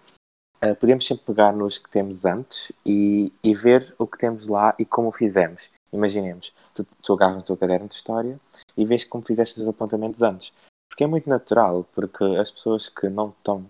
uh, 0.63 0.75
podemos 0.75 1.05
sempre 1.05 1.25
pegar 1.25 1.53
nos 1.53 1.77
que 1.77 1.89
temos 1.89 2.25
antes 2.25 2.71
e, 2.85 3.31
e 3.43 3.53
ver 3.53 3.95
o 3.97 4.07
que 4.07 4.17
temos 4.17 4.47
lá 4.47 4.75
e 4.77 4.85
como 4.85 5.09
o 5.09 5.11
fizemos. 5.11 5.69
Imaginemos, 5.91 6.53
tu, 6.73 6.85
tu 7.01 7.13
agarras 7.13 7.37
no 7.37 7.43
teu 7.43 7.57
caderno 7.57 7.87
de 7.87 7.93
história 7.93 8.39
e 8.75 8.85
vês 8.85 9.03
como 9.03 9.25
fizeste 9.25 9.59
os 9.59 9.67
apontamentos 9.67 10.21
antes. 10.21 10.53
Porque 10.89 11.03
é 11.03 11.07
muito 11.07 11.29
natural, 11.29 11.85
porque 11.93 12.23
as 12.23 12.51
pessoas 12.51 12.89
que 12.89 13.07
não 13.09 13.29
estão 13.29 13.65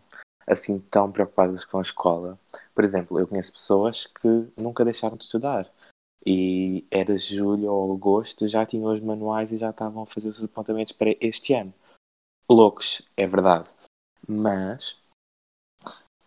assim 0.47 0.79
tão 0.79 1.11
preocupadas 1.11 1.65
com 1.65 1.77
a 1.77 1.81
escola. 1.81 2.39
Por 2.73 2.83
exemplo, 2.83 3.19
eu 3.19 3.27
conheço 3.27 3.51
pessoas 3.51 4.07
que 4.07 4.47
nunca 4.55 4.85
deixaram 4.85 5.17
de 5.17 5.25
estudar 5.25 5.69
e 6.25 6.85
era 6.89 7.17
julho 7.17 7.71
ou 7.71 7.93
agosto, 7.93 8.47
já 8.47 8.65
tinham 8.65 8.91
os 8.91 8.99
manuais 8.99 9.51
e 9.51 9.57
já 9.57 9.69
estavam 9.69 10.03
a 10.03 10.05
fazer 10.05 10.29
os 10.29 10.43
apontamentos 10.43 10.93
para 10.93 11.15
este 11.19 11.53
ano. 11.53 11.73
Loucos, 12.49 13.01
é 13.17 13.27
verdade. 13.27 13.67
Mas 14.25 14.97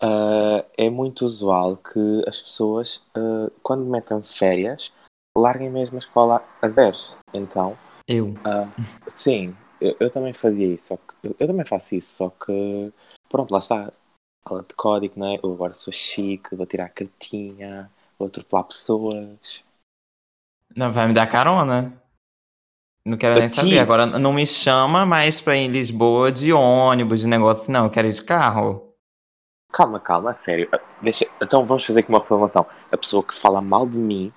uh, 0.02 0.64
é 0.76 0.90
muito 0.90 1.24
usual 1.24 1.76
que 1.76 2.24
as 2.26 2.40
pessoas, 2.40 3.06
uh, 3.16 3.50
quando 3.62 3.84
metam 3.84 4.22
férias, 4.22 4.92
larguem 5.36 5.70
mesmo 5.70 5.96
a 5.96 5.98
escola 5.98 6.44
a 6.60 6.68
zeros. 6.68 7.16
Então, 7.32 7.76
eu. 8.06 8.28
Uh, 8.28 8.70
sim, 9.08 9.56
eu, 9.80 9.96
eu, 10.00 10.10
também 10.10 10.32
fazia 10.32 10.66
isso. 10.66 10.88
Só 10.88 10.96
que, 10.96 11.28
eu, 11.28 11.36
eu 11.38 11.46
também 11.46 11.64
faço 11.64 11.94
isso, 11.94 12.14
só 12.16 12.30
que 12.30 12.92
pronto, 13.28 13.52
lá 13.52 13.58
está 13.58 13.92
aula 14.44 14.64
de 14.66 14.74
código, 14.74 15.18
não 15.18 15.28
é? 15.28 15.38
Eu 15.42 15.52
agora 15.52 15.72
sou 15.74 15.92
chique, 15.92 16.56
vou 16.56 16.66
tirar 16.66 16.86
a 16.86 16.88
cartinha, 16.88 17.90
vou 18.18 18.28
atropelar 18.28 18.64
pessoas. 18.64 19.62
Não, 20.74 20.92
vai 20.92 21.06
me 21.06 21.14
dar 21.14 21.26
carona. 21.26 22.00
Não 23.04 23.16
quero 23.16 23.38
nem 23.38 23.48
saber. 23.48 23.78
Agora 23.78 24.06
não 24.06 24.32
me 24.32 24.46
chama 24.46 25.06
mais 25.06 25.40
pra 25.40 25.56
ir 25.56 25.60
em 25.60 25.68
Lisboa 25.68 26.30
de 26.30 26.52
ônibus, 26.52 27.20
de 27.20 27.26
negócio, 27.26 27.72
não. 27.72 27.84
Eu 27.84 27.90
quero 27.90 28.08
ir 28.08 28.12
de 28.12 28.22
carro. 28.22 28.89
Calma, 29.72 30.00
calma, 30.00 30.34
sério. 30.34 30.68
Deixa... 31.00 31.26
Então 31.40 31.64
vamos 31.64 31.84
fazer 31.84 32.00
aqui 32.00 32.08
uma 32.08 32.20
reclamação. 32.20 32.66
A 32.90 32.96
pessoa 32.96 33.22
que 33.22 33.34
fala 33.34 33.60
mal 33.60 33.86
de 33.86 33.98
mim, 33.98 34.32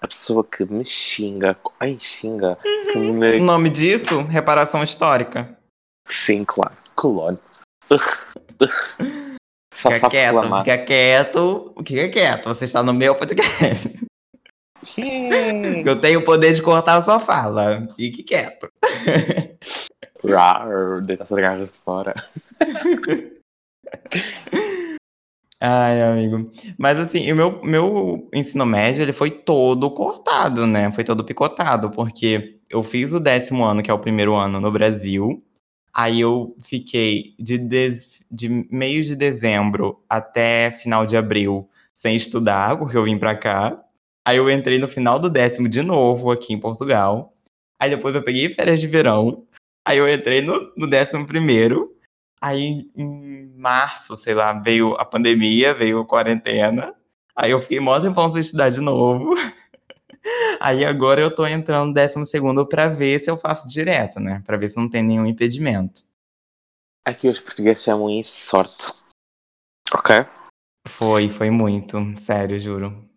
a 0.00 0.08
pessoa 0.08 0.44
que 0.44 0.64
me 0.64 0.84
xinga. 0.84 1.56
Ai, 1.78 1.98
xinga. 2.00 2.56
Uhum. 2.94 3.12
Me... 3.14 3.36
O 3.38 3.44
nome 3.44 3.68
disso? 3.68 4.22
Reparação 4.22 4.82
histórica. 4.82 5.58
Sim, 6.06 6.44
claro. 6.44 6.74
Colônia. 6.96 7.40
Fica 9.74 10.08
quieto, 10.08 10.54
fica 10.64 10.78
quieto. 10.78 11.74
Fica 11.86 12.08
quieto, 12.08 12.48
você 12.48 12.64
está 12.64 12.82
no 12.82 12.94
meu 12.94 13.14
podcast. 13.14 13.92
Sim. 14.82 15.28
Eu 15.84 16.00
tenho 16.00 16.20
o 16.20 16.24
poder 16.24 16.54
de 16.54 16.62
cortar 16.62 16.96
a 16.96 17.02
sua 17.02 17.20
fala. 17.20 17.86
Fique 17.96 18.22
quieto. 18.22 18.70
Rar, 20.24 21.00
deitar 21.02 21.26
suas 21.26 21.40
garras 21.40 21.76
fora. 21.76 22.14
Ai, 25.62 26.00
amigo. 26.02 26.50
Mas 26.78 26.98
assim, 26.98 27.30
o 27.30 27.36
meu, 27.36 27.62
meu 27.62 28.28
ensino 28.32 28.64
médio, 28.64 29.02
ele 29.02 29.12
foi 29.12 29.30
todo 29.30 29.90
cortado, 29.90 30.66
né? 30.66 30.90
Foi 30.90 31.04
todo 31.04 31.24
picotado, 31.24 31.90
porque 31.90 32.58
eu 32.70 32.82
fiz 32.82 33.12
o 33.12 33.20
décimo 33.20 33.64
ano, 33.64 33.82
que 33.82 33.90
é 33.90 33.94
o 33.94 33.98
primeiro 33.98 34.34
ano 34.34 34.58
no 34.58 34.72
Brasil. 34.72 35.44
Aí 35.92 36.20
eu 36.20 36.56
fiquei 36.60 37.34
de, 37.38 37.58
de, 37.58 37.90
de 38.30 38.48
meio 38.70 39.04
de 39.04 39.14
dezembro 39.14 40.02
até 40.08 40.70
final 40.70 41.04
de 41.04 41.16
abril 41.16 41.68
sem 41.92 42.16
estudar, 42.16 42.78
porque 42.78 42.96
eu 42.96 43.04
vim 43.04 43.18
pra 43.18 43.36
cá. 43.36 43.78
Aí 44.26 44.36
eu 44.36 44.50
entrei 44.50 44.78
no 44.78 44.88
final 44.88 45.18
do 45.18 45.28
décimo 45.28 45.68
de 45.68 45.82
novo 45.82 46.30
aqui 46.30 46.54
em 46.54 46.60
Portugal. 46.60 47.34
Aí 47.78 47.90
depois 47.90 48.14
eu 48.14 48.22
peguei 48.22 48.48
férias 48.50 48.80
de 48.80 48.86
verão. 48.86 49.46
Aí 49.86 49.98
eu 49.98 50.08
entrei 50.08 50.40
no, 50.40 50.72
no 50.76 50.86
décimo 50.88 51.26
primeiro. 51.26 51.94
Aí 52.40 52.88
em 52.96 53.49
março, 53.60 54.16
sei 54.16 54.34
lá, 54.34 54.52
veio 54.52 54.94
a 54.94 55.04
pandemia, 55.04 55.74
veio 55.74 56.00
a 56.00 56.06
quarentena. 56.06 56.94
Aí 57.36 57.50
eu 57.50 57.60
fiquei 57.60 57.78
mó 57.78 57.98
tempão 58.00 58.30
sem 58.32 58.40
estudar 58.40 58.70
de 58.70 58.80
novo. 58.80 59.34
Aí 60.60 60.84
agora 60.84 61.20
eu 61.20 61.34
tô 61.34 61.46
entrando 61.46 61.88
no 61.88 61.94
décimo 61.94 62.26
segundo 62.26 62.66
pra 62.66 62.88
ver 62.88 63.18
se 63.20 63.30
eu 63.30 63.38
faço 63.38 63.68
direto, 63.68 64.20
né? 64.20 64.42
Pra 64.44 64.56
ver 64.56 64.68
se 64.68 64.76
não 64.76 64.88
tem 64.88 65.02
nenhum 65.02 65.26
impedimento. 65.26 66.02
Aqui 67.04 67.28
os 67.28 67.40
portugueses 67.40 67.84
chamam 67.84 68.10
isso 68.10 68.46
sorte. 68.46 68.92
Ok? 69.94 70.14
Foi, 70.86 71.28
foi 71.28 71.50
muito, 71.50 71.96
sério, 72.18 72.58
juro. 72.58 73.08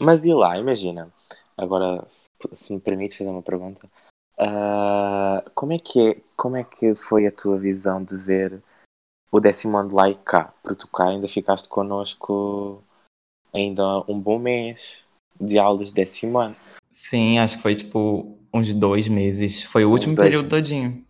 Mas 0.00 0.24
e 0.24 0.32
lá, 0.32 0.58
imagina. 0.58 1.12
Agora, 1.56 2.02
se, 2.06 2.28
se 2.52 2.74
me 2.74 2.80
permite 2.80 3.16
fazer 3.16 3.30
uma 3.30 3.42
pergunta. 3.42 3.86
Uh, 4.38 5.50
como, 5.54 5.72
é 5.72 5.78
que 5.78 6.10
é, 6.10 6.20
como 6.36 6.56
é 6.56 6.64
que 6.64 6.94
foi 6.94 7.26
a 7.26 7.32
tua 7.32 7.56
visão 7.56 8.04
de 8.04 8.16
ver 8.16 8.62
o 9.36 9.40
décimo 9.40 9.76
ano 9.76 9.90
de 9.90 9.94
lá 9.94 10.08
e 10.08 10.14
cá? 10.14 10.52
Porque 10.62 10.78
tu 10.78 10.88
cá 10.88 11.08
ainda 11.08 11.28
ficaste 11.28 11.68
connosco 11.68 12.82
ainda 13.52 14.02
um 14.08 14.18
bom 14.18 14.38
mês 14.38 15.04
de 15.38 15.58
aulas 15.58 15.88
de 15.88 15.94
décimo 15.94 16.38
ano. 16.38 16.56
Sim, 16.90 17.38
acho 17.38 17.56
que 17.56 17.62
foi 17.62 17.74
tipo 17.74 18.38
uns 18.52 18.72
dois 18.72 19.08
meses. 19.08 19.62
Foi 19.64 19.84
o 19.84 19.90
último 19.90 20.16
período 20.16 20.48
todinho. 20.48 21.04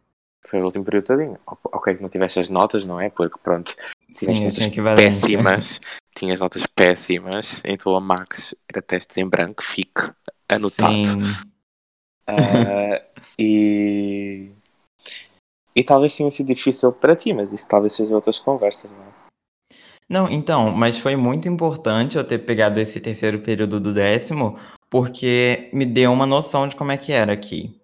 Foi 0.44 0.60
o 0.60 0.64
último 0.64 0.84
período 0.84 1.06
todinho. 1.06 1.38
Ok, 1.46 1.94
que 1.94 2.02
não 2.02 2.08
tiveste 2.08 2.40
as 2.40 2.48
notas, 2.48 2.86
não 2.86 3.00
é? 3.00 3.10
Porque 3.10 3.38
pronto, 3.42 3.74
tiveste 4.12 4.38
Sim, 4.38 4.44
notas 4.44 4.96
péssimas. 4.96 5.80
Tinhas 6.16 6.40
notas 6.40 6.66
péssimas. 6.66 7.60
Então 7.64 7.94
a 7.94 8.00
Max 8.00 8.54
era 8.68 8.82
testes 8.82 9.18
em 9.18 9.28
branco, 9.28 9.62
fique 9.62 10.10
anotado. 10.48 11.04
Sim. 11.04 11.22
Uh, 12.28 13.00
e. 13.38 14.25
E 15.76 15.84
talvez 15.84 16.16
tenha 16.16 16.30
sido 16.30 16.46
difícil 16.46 16.90
para 16.90 17.14
ti, 17.14 17.34
mas 17.34 17.52
isso 17.52 17.68
talvez 17.68 17.92
seja 17.92 18.14
outras 18.14 18.38
conversas, 18.38 18.90
não 18.90 19.04
é? 19.04 19.26
Não, 20.08 20.30
então, 20.30 20.70
mas 20.70 20.98
foi 20.98 21.16
muito 21.16 21.48
importante 21.48 22.16
eu 22.16 22.24
ter 22.24 22.38
pegado 22.38 22.80
esse 22.80 22.98
terceiro 22.98 23.40
período 23.40 23.78
do 23.78 23.92
décimo, 23.92 24.58
porque 24.88 25.68
me 25.74 25.84
deu 25.84 26.12
uma 26.12 26.24
noção 26.24 26.66
de 26.66 26.76
como 26.76 26.92
é 26.92 26.96
que 26.96 27.12
era 27.12 27.32
aqui. 27.32 27.78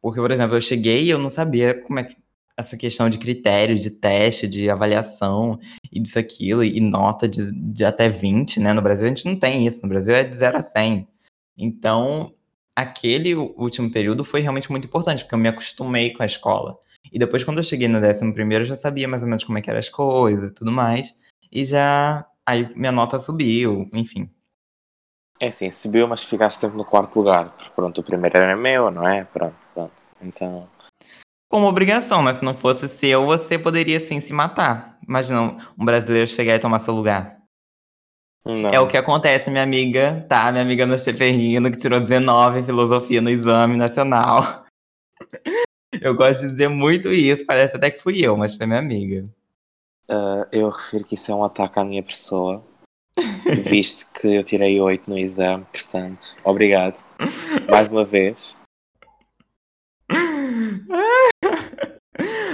Porque, 0.00 0.20
por 0.20 0.30
exemplo, 0.30 0.54
eu 0.56 0.60
cheguei 0.60 1.04
e 1.04 1.10
eu 1.10 1.18
não 1.18 1.30
sabia 1.30 1.74
como 1.74 1.98
é 1.98 2.04
que 2.04 2.16
essa 2.56 2.76
questão 2.76 3.10
de 3.10 3.18
critério, 3.18 3.76
de 3.76 3.90
teste, 3.90 4.46
de 4.46 4.70
avaliação 4.70 5.58
e 5.90 5.98
disso 5.98 6.18
aquilo, 6.18 6.62
e 6.62 6.78
nota 6.78 7.26
de, 7.26 7.50
de 7.50 7.84
até 7.84 8.08
20, 8.08 8.60
né? 8.60 8.72
No 8.72 8.82
Brasil 8.82 9.06
a 9.06 9.08
gente 9.08 9.24
não 9.24 9.36
tem 9.36 9.66
isso, 9.66 9.82
no 9.82 9.88
Brasil 9.88 10.14
é 10.14 10.22
de 10.22 10.36
0 10.36 10.58
a 10.58 10.62
100. 10.62 11.08
Então, 11.56 12.32
aquele 12.76 13.34
último 13.34 13.90
período 13.90 14.24
foi 14.24 14.40
realmente 14.40 14.70
muito 14.70 14.86
importante, 14.86 15.24
porque 15.24 15.34
eu 15.34 15.38
me 15.38 15.48
acostumei 15.48 16.12
com 16.12 16.22
a 16.22 16.26
escola. 16.26 16.78
E 17.14 17.18
depois, 17.18 17.44
quando 17.44 17.58
eu 17.58 17.62
cheguei 17.62 17.86
no 17.86 18.00
décimo 18.00 18.34
primeiro, 18.34 18.64
eu 18.64 18.68
já 18.68 18.74
sabia 18.74 19.06
mais 19.06 19.22
ou 19.22 19.28
menos 19.28 19.44
como 19.44 19.56
é 19.56 19.62
que 19.62 19.70
eram 19.70 19.78
as 19.78 19.88
coisas 19.88 20.50
e 20.50 20.54
tudo 20.54 20.72
mais. 20.72 21.14
E 21.50 21.64
já. 21.64 22.26
Aí 22.44 22.68
minha 22.74 22.90
nota 22.90 23.20
subiu, 23.20 23.88
enfim. 23.94 24.28
É 25.38 25.52
sim, 25.52 25.70
subiu, 25.70 26.08
mas 26.08 26.24
ficaste 26.24 26.58
sempre 26.58 26.76
no 26.76 26.84
quarto 26.84 27.16
lugar. 27.16 27.50
Porque 27.50 27.70
pronto, 27.70 28.00
o 28.00 28.04
primeiro 28.04 28.36
era 28.36 28.56
meu, 28.56 28.90
não 28.90 29.08
é? 29.08 29.22
Pronto, 29.22 29.54
pronto. 29.72 29.92
Então. 30.20 30.68
Como 31.48 31.68
obrigação, 31.68 32.20
mas 32.20 32.38
se 32.38 32.44
não 32.44 32.54
fosse 32.54 32.88
seu, 32.88 33.24
você 33.26 33.56
poderia 33.56 34.00
sim 34.00 34.20
se 34.20 34.32
matar. 34.32 34.98
Imagina 35.08 35.56
um 35.78 35.84
brasileiro 35.84 36.28
chegar 36.28 36.56
e 36.56 36.58
tomar 36.58 36.80
seu 36.80 36.92
lugar. 36.92 37.38
Não. 38.44 38.70
É 38.70 38.80
o 38.80 38.88
que 38.88 38.96
acontece, 38.96 39.50
minha 39.50 39.62
amiga, 39.62 40.26
tá? 40.28 40.50
Minha 40.50 40.64
amiga 40.64 40.84
no 40.84 40.98
Ferrino, 40.98 41.70
que 41.70 41.78
tirou 41.78 42.00
19 42.00 42.58
em 42.58 42.64
filosofia 42.64 43.20
no 43.20 43.30
exame 43.30 43.76
nacional. 43.76 44.64
Eu 46.00 46.14
gosto 46.14 46.42
de 46.42 46.48
dizer 46.52 46.68
muito 46.68 47.12
isso, 47.12 47.44
parece 47.46 47.76
até 47.76 47.90
que 47.90 48.02
fui 48.02 48.24
eu, 48.24 48.36
mas 48.36 48.54
foi 48.54 48.66
minha 48.66 48.78
amiga. 48.78 49.26
Uh, 50.08 50.46
eu 50.52 50.68
refiro 50.68 51.04
que 51.04 51.14
isso 51.14 51.30
é 51.30 51.34
um 51.34 51.44
ataque 51.44 51.78
à 51.78 51.84
minha 51.84 52.02
pessoa, 52.02 52.62
visto 53.64 54.12
que 54.12 54.26
eu 54.28 54.44
tirei 54.44 54.80
8 54.80 55.08
no 55.08 55.18
exame, 55.18 55.64
portanto, 55.72 56.36
obrigado. 56.44 57.04
Mais 57.70 57.88
uma 57.88 58.04
vez. 58.04 58.54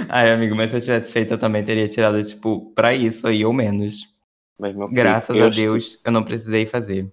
Ai, 0.09 0.31
amigo, 0.31 0.55
mas 0.55 0.71
se 0.71 0.77
eu 0.77 0.81
tivesse 0.81 1.11
feito, 1.11 1.33
eu 1.33 1.37
também 1.37 1.63
teria 1.63 1.87
tirado, 1.87 2.23
tipo, 2.23 2.71
pra 2.73 2.93
isso 2.93 3.27
aí, 3.27 3.45
ou 3.45 3.53
menos. 3.53 4.09
Mas, 4.59 4.75
Graças 4.91 5.27
querido, 5.27 5.43
a 5.43 5.45
eu 5.45 5.49
Deus, 5.49 5.85
estu- 5.85 6.01
eu 6.05 6.11
não 6.11 6.23
precisei 6.23 6.65
fazer. 6.65 7.11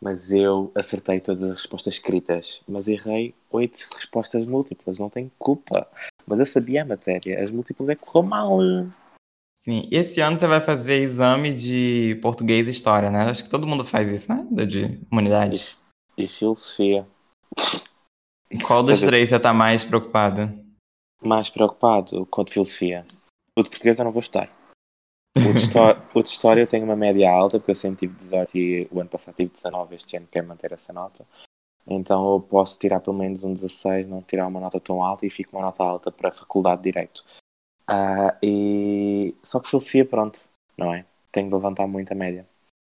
Mas 0.00 0.30
eu 0.30 0.70
acertei 0.74 1.18
todas 1.20 1.42
as 1.50 1.62
respostas 1.62 1.94
escritas, 1.94 2.62
mas 2.68 2.86
errei 2.86 3.34
8 3.50 3.88
respostas 3.94 4.46
múltiplas, 4.46 4.98
não 4.98 5.10
tenho 5.10 5.30
culpa. 5.38 5.88
Mas 6.26 6.38
eu 6.38 6.46
sabia 6.46 6.82
a 6.82 6.84
matéria, 6.84 7.42
as 7.42 7.50
múltiplas 7.50 7.88
é 7.88 7.96
que 7.96 8.04
correu 8.04 8.28
mal. 8.28 8.58
Sim, 9.56 9.88
esse 9.90 10.20
ano 10.20 10.38
você 10.38 10.46
vai 10.46 10.60
fazer 10.60 11.00
exame 11.00 11.52
de 11.52 12.18
português 12.22 12.68
e 12.68 12.70
história, 12.70 13.10
né? 13.10 13.24
Acho 13.24 13.42
que 13.42 13.50
todo 13.50 13.66
mundo 13.66 13.84
faz 13.84 14.08
isso, 14.08 14.32
né? 14.32 14.46
De 14.64 15.00
humanidades. 15.10 15.78
E, 16.16 16.24
e 16.24 16.28
filosofia. 16.28 17.06
Qual 18.64 18.82
dos 18.82 18.94
dizer- 19.00 19.08
três 19.08 19.28
você 19.28 19.38
tá 19.38 19.52
mais 19.52 19.84
preocupada? 19.84 20.54
Mais 21.20 21.50
preocupado 21.50 22.24
com 22.26 22.40
a 22.40 22.44
de 22.44 22.52
filosofia. 22.52 23.04
O 23.58 23.62
de 23.62 23.68
português 23.70 23.98
eu 23.98 24.04
não 24.04 24.12
vou 24.12 24.20
estudar. 24.20 24.48
O 26.14 26.22
de, 26.22 26.28
história 26.28 26.60
eu 26.60 26.66
tenho 26.66 26.84
uma 26.84 26.96
média 26.96 27.30
alta, 27.30 27.58
porque 27.58 27.70
eu 27.70 27.74
sempre 27.74 27.98
tive 27.98 28.14
18 28.14 28.58
e 28.58 28.88
o 28.90 29.00
ano 29.00 29.08
passado 29.08 29.34
tive 29.34 29.50
19, 29.50 29.94
este 29.94 30.16
ano 30.16 30.28
quero 30.30 30.46
manter 30.46 30.72
essa 30.72 30.92
nota. 30.92 31.24
Então 31.86 32.34
eu 32.34 32.40
posso 32.40 32.78
tirar 32.78 33.00
pelo 33.00 33.16
menos 33.16 33.44
um 33.44 33.54
16, 33.54 34.08
não 34.08 34.20
tirar 34.22 34.46
uma 34.46 34.60
nota 34.60 34.78
tão 34.78 35.02
alta 35.02 35.26
e 35.26 35.30
fico 35.30 35.56
uma 35.56 35.64
nota 35.64 35.82
alta 35.82 36.12
para 36.12 36.28
a 36.28 36.32
Faculdade 36.32 36.82
de 36.82 36.90
Direito. 36.90 37.24
Ah, 37.86 38.36
e... 38.42 39.34
Só 39.42 39.60
que 39.60 39.68
filosofia, 39.68 40.04
pronto, 40.04 40.46
não 40.76 40.92
é? 40.92 41.06
Tenho 41.32 41.48
de 41.48 41.54
levantar 41.54 41.86
muito 41.86 42.12
a 42.12 42.14
média. 42.14 42.46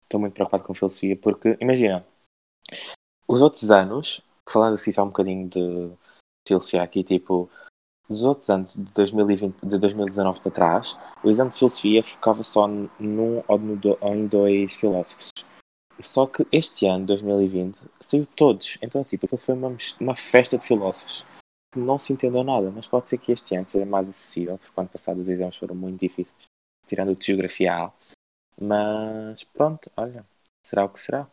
Estou 0.03 0.19
muito 0.19 0.33
preocupado 0.33 0.63
com 0.63 0.73
filosofia 0.73 1.15
porque, 1.15 1.57
imagina, 1.61 2.05
os 3.27 3.41
outros 3.41 3.71
anos, 3.71 4.21
falando 4.49 4.75
assim 4.75 4.91
só 4.91 5.03
um 5.03 5.07
bocadinho 5.07 5.47
de 5.47 5.91
filosofia 6.45 6.83
aqui, 6.83 7.03
tipo, 7.03 7.49
dos 8.09 8.23
outros 8.23 8.49
anos 8.49 8.75
de, 8.75 8.91
2020, 8.91 9.65
de 9.65 9.77
2019 9.77 10.41
para 10.41 10.51
trás, 10.51 10.99
o 11.23 11.29
exame 11.29 11.51
de 11.51 11.57
filosofia 11.57 12.03
focava 12.03 12.43
só 12.43 12.67
num 12.67 13.43
ou, 13.47 13.59
em 14.13 14.27
dois 14.27 14.75
filósofos. 14.75 15.29
Só 16.01 16.25
que 16.25 16.45
este 16.51 16.85
ano, 16.87 17.05
2020, 17.05 17.85
saiu 17.99 18.25
todos. 18.35 18.77
Então, 18.81 19.03
tipo, 19.03 19.25
aquilo 19.25 19.39
foi 19.39 19.55
uma, 19.55 19.75
uma 19.99 20.15
festa 20.15 20.57
de 20.57 20.65
filósofos. 20.65 21.25
que 21.71 21.79
Não 21.79 21.97
se 21.97 22.13
entendeu 22.13 22.43
nada, 22.43 22.71
mas 22.71 22.87
pode 22.87 23.07
ser 23.07 23.17
que 23.17 23.31
este 23.31 23.55
ano 23.55 23.65
seja 23.65 23.85
mais 23.85 24.09
acessível, 24.09 24.57
porque 24.57 24.79
ano 24.79 24.89
passado 24.89 25.19
os 25.19 25.29
exames 25.29 25.57
foram 25.57 25.75
muito 25.75 25.99
difíceis, 25.99 26.35
tirando 26.87 27.11
o 27.11 27.15
de 27.15 27.25
Geografia 27.25 27.85
A. 27.85 27.91
Mas 28.59 29.43
pronto, 29.43 29.91
olha, 29.95 30.25
será 30.65 30.85
o 30.85 30.89
que 30.89 30.99
será. 30.99 31.27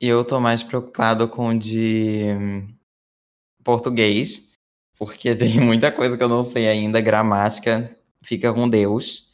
Eu 0.00 0.24
tô 0.24 0.38
mais 0.38 0.62
preocupado 0.62 1.28
com 1.28 1.48
o 1.48 1.58
de 1.58 2.24
hum, 2.32 2.68
português, 3.64 4.47
porque 4.98 5.34
tem 5.36 5.60
muita 5.60 5.92
coisa 5.92 6.16
que 6.16 6.22
eu 6.22 6.28
não 6.28 6.42
sei 6.42 6.68
ainda, 6.68 7.00
gramática 7.00 7.94
fica 8.22 8.52
com 8.52 8.68
Deus. 8.68 9.28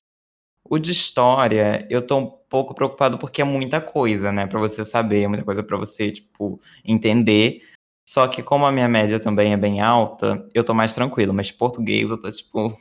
O 0.65 0.79
de 0.79 0.93
história, 0.93 1.87
eu 1.91 2.07
tô 2.07 2.19
um 2.19 2.27
pouco 2.27 2.75
preocupado 2.75 3.19
porque 3.19 3.43
é 3.43 3.45
muita 3.45 3.81
coisa, 3.81 4.33
né, 4.33 4.47
Pra 4.47 4.59
você 4.59 4.85
saber, 4.85 5.23
é 5.23 5.29
muita 5.29 5.45
coisa 5.45 5.63
pra 5.63 5.77
você, 5.77 6.11
tipo, 6.11 6.61
entender. 6.85 7.63
Só 8.09 8.29
que 8.29 8.43
como 8.43 8.67
a 8.67 8.73
minha 8.73 8.89
média 8.89 9.19
também 9.19 9.53
é 9.53 9.57
bem 9.57 9.81
alta, 9.81 10.47
eu 10.55 10.63
tô 10.65 10.73
mais 10.75 10.95
tranquilo, 10.95 11.35
mas 11.35 11.51
português 11.51 12.11
eu 12.11 12.21
tô 12.21 12.31
tipo, 12.31 12.79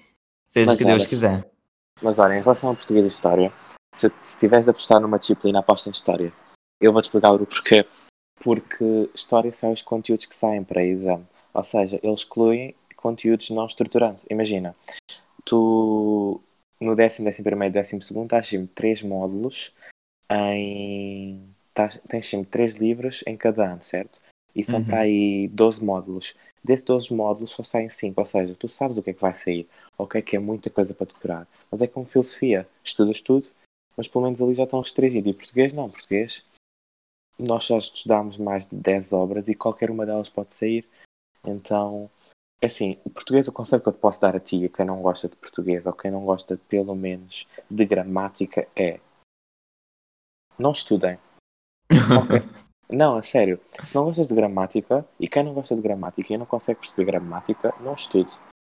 seja 0.48 0.74
o 0.74 0.78
que 0.78 0.84
Deus 0.84 1.02
olha, 1.02 1.10
quiser. 1.10 1.52
Mas 2.02 2.20
olha, 2.20 2.38
em 2.38 2.42
relação 2.42 2.70
ao 2.70 2.76
português 2.76 3.06
e 3.06 3.08
história, 3.08 3.50
se, 3.94 4.12
se 4.22 4.38
tiveres 4.38 4.66
de 4.66 4.72
apostar 4.72 5.00
numa 5.00 5.18
disciplina, 5.18 5.60
aposta 5.60 5.90
em 5.90 5.92
história. 5.92 6.34
Eu 6.80 6.92
vou-te 6.92 7.06
explicar 7.06 7.32
o 7.32 7.46
porquê. 7.46 7.86
Porque 8.44 9.10
história 9.14 9.52
são 9.54 9.72
os 9.72 9.82
conteúdos 9.82 10.26
que 10.26 10.36
saem 10.36 10.64
para 10.64 10.84
exame. 10.84 11.26
Ou 11.54 11.64
seja, 11.64 12.00
eles 12.02 12.20
excluem 12.22 12.74
conteúdos 12.96 13.50
não 13.50 13.66
estruturantes. 13.66 14.26
Imagina, 14.30 14.76
tu 15.46 16.42
no 16.80 16.96
décimo, 16.96 17.26
décimo 17.26 17.44
primeiro 17.46 17.74
e 17.74 17.80
décimo 17.80 18.02
segundo 18.02 18.30
tens 18.30 18.48
sempre 18.48 18.68
três 18.74 19.02
módulos 19.04 19.74
em... 20.32 21.42
tás- 21.74 22.00
Tens 22.08 22.28
sempre 22.28 22.50
três 22.50 22.76
livros 22.76 23.24
em 23.28 23.38
cada 23.38 23.72
ano, 23.72 23.82
certo? 23.82 24.22
E 24.56 24.64
são 24.64 24.80
Uhum. 24.80 24.86
para 24.86 25.00
aí 25.02 25.48
12 25.50 25.84
módulos. 25.84 26.36
Desses 26.64 26.86
12 26.86 27.14
módulos 27.14 27.52
só 27.52 27.64
saem 27.64 27.90
5, 27.90 28.20
ou 28.22 28.26
seja, 28.26 28.56
tu 28.56 28.68
sabes 28.68 28.98
o 28.98 29.04
que 29.04 29.10
é 29.10 29.14
que 29.14 29.22
vai 29.22 29.36
sair. 29.36 29.68
Ok, 29.98 30.22
que 30.22 30.36
é 30.36 30.40
muita 30.40 30.70
coisa 30.70 30.94
para 30.94 31.08
decorar. 31.08 31.48
Mas 31.72 31.82
é 31.82 31.88
como 31.88 32.06
filosofia. 32.06 32.68
Estudas 32.84 33.20
tudo, 33.20 33.48
mas 33.98 34.08
pelo 34.08 34.24
menos 34.24 34.42
ali 34.42 34.54
já 34.54 34.64
estão 34.64 34.80
restringidos. 34.80 35.30
E 35.32 35.34
português 35.34 35.74
não, 35.74 35.90
português. 35.90 36.46
Nós 37.38 37.64
só 37.64 37.78
estudamos 37.80 38.38
mais 38.38 38.66
de 38.70 38.78
10 38.78 39.12
obras 39.12 39.48
e 39.48 39.56
qualquer 39.56 39.90
uma 39.90 40.06
delas 40.06 40.30
pode 40.30 40.54
sair. 40.54 40.88
Então, 41.46 42.10
é 42.62 42.68
assim, 42.68 42.98
o 43.04 43.10
português, 43.10 43.48
o 43.48 43.52
conselho 43.52 43.82
que 43.82 43.90
eu 43.90 43.94
te 43.94 44.00
posso 44.00 44.22
dar 44.22 44.36
a 44.36 44.40
ti, 44.40 44.66
a 44.66 44.70
quem 44.70 44.86
não 44.86 45.02
gosta 45.02 45.28
de 45.28 45.36
português, 45.36 45.86
ou 45.86 45.94
quem 45.94 46.10
não 46.10 46.26
gosta 46.26 46.58
pelo 46.70 46.96
menos 46.96 47.48
de 47.70 47.86
gramática, 47.86 48.68
é 48.76 49.00
não 50.58 50.72
estudem. 50.72 51.18
Não, 52.90 53.18
a 53.18 53.24
sério. 53.24 53.60
Se 53.84 53.96
não 53.96 54.04
gostas 54.04 54.28
de 54.28 54.36
gramática, 54.36 55.04
e 55.20 55.28
quem 55.28 55.42
não 55.42 55.54
gosta 55.54 55.76
de 55.76 55.82
gramática 55.82 56.32
e 56.32 56.38
não 56.38 56.46
consegue 56.46 56.80
perceber 56.80 57.06
gramática, 57.06 57.74
não 57.80 57.96
estude. 57.96 58.34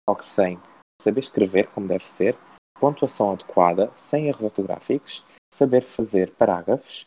Só 0.09 0.15
que 0.15 0.25
sem 0.25 0.59
saber 1.03 1.21
escrever 1.21 1.67
como 1.67 1.87
deve 1.87 2.09
ser, 2.09 2.35
pontuação 2.81 3.33
adequada, 3.33 3.91
sem 3.93 4.29
erros 4.29 4.45
ortográficos, 4.45 5.23
saber 5.53 5.83
fazer 5.83 6.31
parágrafos 6.31 7.07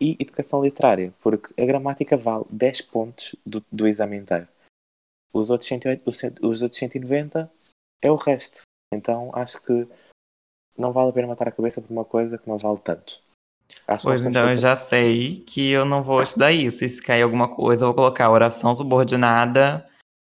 e 0.00 0.16
educação 0.18 0.64
literária, 0.64 1.12
porque 1.20 1.60
a 1.60 1.64
gramática 1.64 2.16
vale 2.16 2.44
10 2.50 2.82
pontos 2.82 3.36
do, 3.46 3.64
do 3.70 3.86
exame 3.86 4.16
inteiro. 4.16 4.48
Os 5.38 5.50
outros, 5.50 5.68
108, 5.68 6.02
os 6.06 6.22
os 6.42 6.62
outros 6.62 6.78
190 6.78 7.50
é 8.02 8.10
o 8.10 8.16
resto. 8.16 8.62
Então 8.92 9.30
acho 9.34 9.60
que 9.62 9.86
não 10.76 10.92
vale 10.92 11.10
a 11.10 11.12
pena 11.12 11.28
matar 11.28 11.48
a 11.48 11.52
cabeça 11.52 11.80
por 11.82 11.92
uma 11.92 12.04
coisa 12.04 12.38
que 12.38 12.48
não 12.48 12.58
vale 12.58 12.78
tanto. 12.78 13.20
Acho 13.86 14.04
Pois 14.04 14.24
então 14.24 14.48
eu 14.50 14.56
já 14.56 14.76
sei 14.76 15.40
que 15.40 15.70
eu 15.70 15.84
não 15.84 16.02
vou 16.02 16.22
estudar 16.22 16.52
isso. 16.52 16.84
E 16.84 16.88
se 16.88 17.02
cair 17.02 17.22
alguma 17.22 17.48
coisa, 17.54 17.82
eu 17.84 17.88
vou 17.88 17.94
colocar 17.94 18.30
oração 18.30 18.74
subordinada 18.74 19.86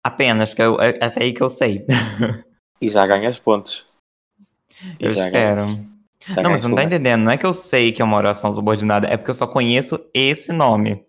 apenas, 0.05 0.51
porque 0.51 0.63
eu- 0.63 0.81
é 0.81 0.91
até 1.05 1.25
aí 1.25 1.33
que 1.33 1.43
eu 1.43 1.51
sei. 1.51 1.85
E 2.81 2.91
já 2.91 3.07
ganhas 3.07 3.39
pontos. 3.39 3.87
E 5.01 5.07
Eu 5.07 5.13
espero. 5.13 5.65
Não, 6.43 6.51
mas 6.51 6.63
não 6.63 6.75
tá 6.75 6.85
entendendo. 6.85 7.23
Não 7.23 7.31
é 7.33 7.39
que 7.39 7.47
eu 7.47 7.55
sei 7.55 7.93
que 7.93 8.03
é 8.03 8.05
uma 8.05 8.17
oração 8.17 8.53
subordinada, 8.55 9.07
é 9.07 9.17
porque 9.17 9.31
eu 9.31 9.35
só 9.35 9.47
conheço 9.47 9.99
esse 10.13 10.53
nome. 10.53 11.03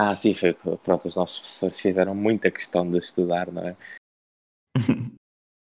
Ah, 0.00 0.14
sim, 0.14 0.32
foi. 0.32 0.54
Pronto, 0.54 1.08
os 1.08 1.16
nossos 1.16 1.40
professores 1.40 1.80
fizeram 1.80 2.14
muita 2.14 2.52
questão 2.52 2.88
de 2.88 2.98
estudar, 2.98 3.50
não 3.50 3.66
é? 3.66 3.76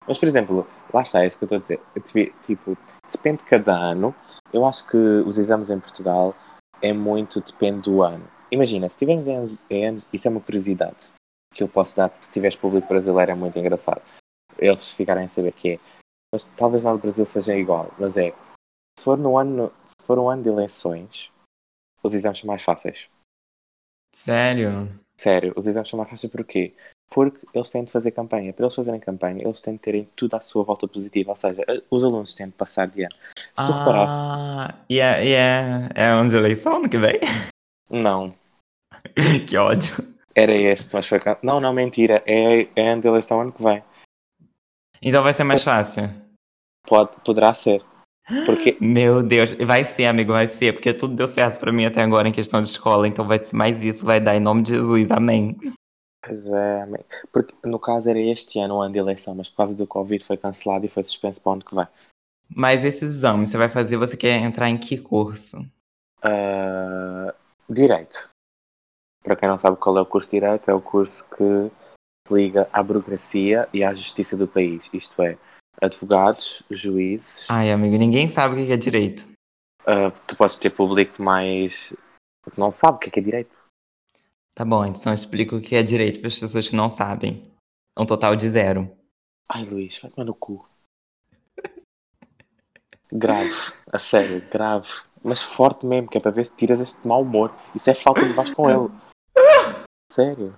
Mas, 0.06 0.18
por 0.18 0.26
exemplo, 0.26 0.66
lá 0.92 1.02
está, 1.02 1.22
é 1.24 1.28
isso 1.28 1.38
que 1.38 1.44
eu 1.44 1.56
estou 1.56 1.58
a 1.58 1.60
dizer. 1.60 2.32
Tipo, 2.42 2.76
depende 3.10 3.38
de 3.38 3.44
cada 3.48 3.76
ano. 3.76 4.14
Eu 4.52 4.66
acho 4.66 4.86
que 4.88 4.96
os 4.96 5.38
exames 5.38 5.70
em 5.70 5.80
Portugal 5.80 6.34
é 6.82 6.92
muito, 6.92 7.40
depende 7.40 7.82
do 7.82 8.02
ano. 8.02 8.28
Imagina, 8.50 8.90
se 8.90 8.98
tivermos 9.00 9.26
em 9.26 9.36
anos, 9.36 9.58
em 9.70 9.86
anos- 9.86 10.06
isso 10.12 10.26
é 10.28 10.30
uma 10.30 10.40
curiosidade 10.40 11.12
que 11.54 11.62
eu 11.62 11.68
posso 11.68 11.96
dar, 11.96 12.12
se 12.20 12.32
tiveres 12.32 12.56
público 12.56 12.88
brasileiro 12.88 13.32
é 13.32 13.34
muito 13.34 13.58
engraçado. 13.58 14.02
Eles 14.58 14.92
ficarem 14.92 15.24
a 15.24 15.28
saber 15.28 15.52
que 15.52 15.72
é. 15.74 15.78
Mas 16.32 16.44
talvez 16.56 16.84
lá 16.84 16.92
no 16.92 16.98
Brasil 16.98 17.26
seja 17.26 17.56
igual, 17.56 17.92
mas 17.98 18.16
é. 18.16 18.32
Se 18.98 19.04
for, 19.04 19.18
no 19.18 19.38
ano, 19.38 19.72
se 19.86 20.06
for 20.06 20.18
um 20.18 20.28
ano 20.28 20.42
de 20.42 20.48
eleições, 20.48 21.32
os 22.02 22.14
exames 22.14 22.40
são 22.40 22.48
mais 22.48 22.62
fáceis. 22.62 23.08
Sério? 24.14 24.88
Sério, 25.16 25.52
os 25.56 25.66
exames 25.66 25.88
são 25.88 25.98
mais 25.98 26.08
fáceis 26.10 26.32
porquê? 26.32 26.74
Porque 27.10 27.46
eles 27.52 27.70
têm 27.70 27.84
de 27.84 27.90
fazer 27.90 28.12
campanha. 28.12 28.52
Para 28.52 28.64
eles 28.64 28.74
fazerem 28.74 29.00
campanha, 29.00 29.42
eles 29.44 29.60
têm 29.60 29.74
de 29.74 29.80
terem 29.80 30.08
tudo 30.14 30.34
à 30.36 30.40
sua 30.40 30.62
volta 30.62 30.86
positiva. 30.86 31.30
Ou 31.30 31.36
seja, 31.36 31.64
os 31.90 32.04
alunos 32.04 32.34
têm 32.34 32.46
de 32.46 32.52
passar 32.52 32.86
de 32.86 33.02
ano. 33.02 33.14
Se 33.36 33.64
tu 33.66 33.72
reparares. 33.72 34.12
Ah, 34.12 34.74
e 34.88 35.00
é, 35.00 35.24
e 35.24 35.32
é, 35.32 35.88
é 35.94 36.04
ano 36.06 36.30
de 36.30 36.36
eleição 36.36 36.76
ano 36.76 36.88
que 36.88 36.98
vem? 36.98 37.18
Não, 37.90 38.32
que 39.48 39.56
ódio. 39.56 39.92
era 40.34 40.52
este, 40.52 40.94
mas 40.94 41.06
foi. 41.06 41.20
Não, 41.42 41.60
não, 41.60 41.72
mentira. 41.72 42.22
É, 42.26 42.68
é 42.76 42.90
ano 42.90 43.02
de 43.02 43.08
eleição 43.08 43.40
ano 43.40 43.52
que 43.52 43.62
vem. 43.62 43.82
Então 45.02 45.22
vai 45.22 45.34
ser 45.34 45.44
mais 45.44 45.64
fácil. 45.64 46.10
Pode, 46.86 47.16
poderá 47.24 47.52
ser. 47.52 47.82
Porque 48.46 48.76
Meu 48.80 49.22
Deus, 49.22 49.52
vai 49.52 49.84
ser, 49.84 50.06
amigo, 50.06 50.32
vai 50.32 50.48
ser, 50.48 50.72
porque 50.72 50.92
tudo 50.92 51.14
deu 51.14 51.28
certo 51.28 51.58
pra 51.58 51.72
mim 51.72 51.84
até 51.84 52.02
agora 52.02 52.28
em 52.28 52.32
questão 52.32 52.60
de 52.60 52.68
escola, 52.68 53.06
então 53.06 53.26
vai 53.26 53.42
ser 53.42 53.54
mais 53.54 53.82
isso, 53.82 54.04
vai 54.04 54.20
dar 54.20 54.36
em 54.36 54.40
nome 54.40 54.62
de 54.62 54.74
Jesus, 54.74 55.10
amém. 55.10 55.56
Pois 56.22 56.50
é, 56.50 56.82
amém. 56.82 57.02
porque 57.32 57.54
no 57.64 57.78
caso 57.78 58.10
era 58.10 58.18
este 58.18 58.58
ano 58.58 58.76
o 58.76 58.80
ano 58.82 58.92
de 58.92 58.98
eleição, 58.98 59.34
mas 59.34 59.48
por 59.48 59.56
causa 59.56 59.74
do 59.74 59.86
Covid 59.86 60.22
foi 60.22 60.36
cancelado 60.36 60.84
e 60.84 60.88
foi 60.88 61.02
suspenso 61.02 61.40
para 61.40 61.50
o 61.50 61.52
ano 61.54 61.64
que 61.64 61.74
vem. 61.74 61.86
Mas 62.54 62.84
esse 62.84 63.04
exame 63.04 63.46
você 63.46 63.56
vai 63.56 63.70
fazer, 63.70 63.96
você 63.96 64.16
quer 64.16 64.42
entrar 64.42 64.68
em 64.68 64.76
que 64.76 64.98
curso? 64.98 65.64
Ah, 66.22 67.34
direito. 67.68 68.28
Para 69.22 69.36
quem 69.36 69.48
não 69.48 69.58
sabe 69.58 69.76
qual 69.76 69.98
é 69.98 70.00
o 70.00 70.06
curso 70.06 70.28
de 70.30 70.40
Direito, 70.40 70.70
é 70.70 70.74
o 70.74 70.80
curso 70.80 71.28
que 71.28 71.70
se 72.26 72.34
liga 72.34 72.68
à 72.72 72.82
burocracia 72.82 73.68
e 73.72 73.84
à 73.84 73.92
justiça 73.92 74.36
do 74.36 74.48
país. 74.48 74.88
Isto 74.92 75.22
é, 75.22 75.36
advogados, 75.80 76.62
juízes. 76.70 77.46
Ai, 77.50 77.70
amigo, 77.70 77.96
ninguém 77.96 78.28
sabe 78.28 78.54
o 78.54 78.66
que 78.66 78.72
é 78.72 78.76
direito. 78.76 79.28
ah, 79.86 80.10
tu 80.26 80.36
podes 80.36 80.56
ter 80.56 80.70
público 80.70 81.14
que 81.14 82.60
não 82.60 82.70
sabe 82.70 82.96
o 82.96 83.00
que 83.00 83.08
é, 83.08 83.12
que 83.12 83.20
é 83.20 83.22
direito. 83.22 83.56
Tá 84.54 84.64
bom, 84.64 84.84
então 84.84 85.12
explica 85.12 85.56
o 85.56 85.60
que 85.60 85.74
é 85.74 85.82
direito 85.82 86.18
para 86.18 86.28
as 86.28 86.38
pessoas 86.38 86.68
que 86.68 86.76
não 86.76 86.90
sabem. 86.90 87.50
Um 87.98 88.06
total 88.06 88.36
de 88.36 88.48
zero. 88.48 88.90
Ai, 89.48 89.64
Luís, 89.64 89.98
vai 89.98 90.10
tomar 90.10 90.26
no 90.26 90.34
cu. 90.34 90.68
Grave, 93.12 93.72
a 93.92 93.98
sério, 93.98 94.40
grave. 94.48 94.88
Mas 95.22 95.42
forte 95.42 95.84
mesmo, 95.84 96.08
que 96.08 96.16
é 96.16 96.20
para 96.20 96.30
ver 96.30 96.44
se 96.44 96.54
tiras 96.56 96.80
este 96.80 97.06
mau 97.06 97.22
humor. 97.22 97.54
Isso 97.74 97.90
é 97.90 97.94
falta 97.94 98.22
de 98.22 98.54
com 98.54 98.70
ele. 98.70 98.90
Sério. 100.10 100.56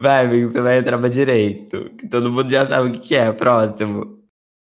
Vai, 0.00 0.26
amigo, 0.26 0.52
você 0.52 0.60
vai 0.60 0.78
entrar 0.78 0.98
pra 0.98 1.08
direito. 1.08 1.90
Que 1.96 2.06
todo 2.06 2.30
mundo 2.30 2.48
já 2.48 2.66
sabe 2.66 2.88
o 2.88 3.00
que 3.00 3.16
é. 3.16 3.32
Próximo. 3.32 4.22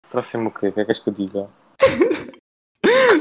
Próximo 0.09 0.49
o 0.49 0.51
quê? 0.51 0.69
O 0.69 0.73
que 0.73 0.79
é 0.79 0.85
que 0.85 0.91
és 0.91 0.99
que 0.99 1.09
eu 1.09 1.13
diga? 1.13 1.49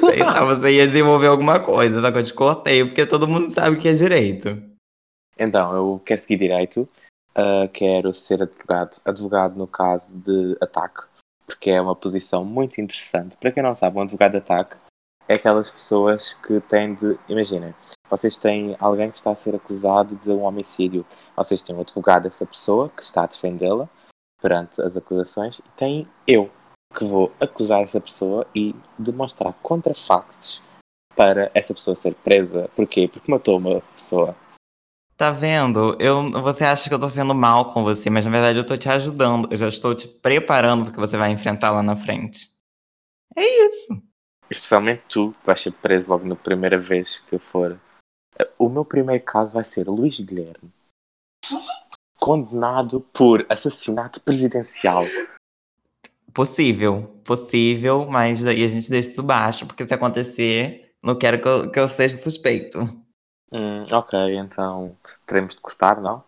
Sei 0.00 0.20
lá, 0.20 0.44
você 0.44 0.74
ia 0.74 0.86
desenvolver 0.86 1.26
alguma 1.26 1.60
coisa, 1.60 2.00
só 2.00 2.12
que 2.12 2.18
eu 2.18 2.22
te 2.22 2.32
cortei, 2.32 2.84
porque 2.84 3.04
todo 3.04 3.26
mundo 3.26 3.50
sabe 3.50 3.76
o 3.76 3.80
que 3.80 3.88
é 3.88 3.94
direito. 3.94 4.62
Então, 5.36 5.74
eu 5.74 6.00
quero 6.04 6.20
seguir 6.20 6.38
direito. 6.38 6.88
ah, 7.34 7.68
quero 7.72 8.12
ser 8.12 8.42
advogado. 8.42 9.00
Advogado 9.04 9.58
no 9.58 9.66
caso 9.66 10.16
de 10.16 10.56
ataque. 10.60 11.02
Porque 11.46 11.70
é 11.70 11.80
uma 11.80 11.96
posição 11.96 12.44
muito 12.44 12.80
interessante. 12.80 13.36
Para 13.36 13.50
quem 13.50 13.62
não 13.62 13.74
sabe, 13.74 13.98
um 13.98 14.02
advogado 14.02 14.32
de 14.32 14.38
ataque 14.38 14.76
é 15.26 15.34
aquelas 15.34 15.70
pessoas 15.70 16.34
que 16.34 16.60
têm 16.60 16.94
de. 16.94 17.18
Imaginem, 17.28 17.74
vocês 18.10 18.36
têm 18.36 18.76
alguém 18.78 19.10
que 19.10 19.18
está 19.18 19.30
a 19.30 19.36
ser 19.36 19.54
acusado 19.54 20.16
de 20.16 20.30
um 20.30 20.42
homicídio. 20.42 21.04
Vocês 21.36 21.62
têm 21.62 21.76
um 21.76 21.80
advogado 21.80 22.24
dessa 22.24 22.46
pessoa 22.46 22.88
que 22.88 23.02
está 23.02 23.24
a 23.24 23.26
defendê-la 23.26 23.88
perante 24.40 24.80
as 24.80 24.96
acusações 24.96 25.58
e 25.58 25.68
tem 25.76 26.08
eu 26.26 26.50
que 26.96 27.04
vou 27.04 27.32
acusar 27.38 27.82
essa 27.82 28.00
pessoa 28.00 28.46
e 28.54 28.74
demonstrar 28.98 29.52
contrafactos 29.62 30.62
para 31.14 31.50
essa 31.52 31.74
pessoa 31.74 31.96
ser 31.96 32.14
presa. 32.14 32.70
Porquê? 32.74 33.08
Porque 33.08 33.30
matou 33.30 33.58
uma 33.58 33.80
pessoa. 33.94 34.34
Tá 35.16 35.32
vendo? 35.32 35.96
Eu, 35.98 36.30
você 36.30 36.64
acha 36.64 36.88
que 36.88 36.94
eu 36.94 36.98
tô 36.98 37.10
sendo 37.10 37.34
mal 37.34 37.72
com 37.72 37.82
você, 37.82 38.08
mas 38.08 38.24
na 38.24 38.30
verdade 38.30 38.58
eu 38.58 38.64
tô 38.64 38.76
te 38.76 38.88
ajudando. 38.88 39.48
Eu 39.50 39.56
já 39.56 39.68
estou 39.68 39.94
te 39.94 40.06
preparando 40.06 40.84
porque 40.84 41.00
você 41.00 41.16
vai 41.16 41.30
enfrentar 41.30 41.70
lá 41.70 41.82
na 41.82 41.96
frente. 41.96 42.48
É 43.36 43.66
isso. 43.66 44.00
Especialmente 44.48 45.02
tu, 45.08 45.34
que 45.40 45.46
vais 45.46 45.60
ser 45.60 45.72
preso 45.72 46.10
logo 46.10 46.24
na 46.24 46.36
primeira 46.36 46.78
vez 46.78 47.18
que 47.18 47.34
eu 47.34 47.40
for. 47.40 47.78
O 48.58 48.68
meu 48.68 48.84
primeiro 48.84 49.24
caso 49.24 49.54
vai 49.54 49.64
ser 49.64 49.88
Luís 49.88 50.20
Guilherme. 50.20 50.70
Condenado 52.20 53.00
por 53.00 53.46
assassinato 53.48 54.20
presidencial. 54.20 55.04
Possível, 56.32 57.20
possível, 57.24 58.06
mas 58.06 58.42
daí 58.42 58.64
a 58.64 58.68
gente 58.68 58.90
deixa 58.90 59.10
isso 59.10 59.22
baixo, 59.22 59.66
porque 59.66 59.86
se 59.86 59.94
acontecer, 59.94 60.92
não 61.02 61.16
quero 61.16 61.40
que 61.40 61.48
eu, 61.48 61.70
que 61.70 61.80
eu 61.80 61.88
seja 61.88 62.16
suspeito. 62.16 62.80
Hum, 63.50 63.84
ok, 63.90 64.36
então 64.36 64.96
teremos 65.26 65.54
de 65.54 65.60
cortar, 65.60 66.00
não? 66.00 66.22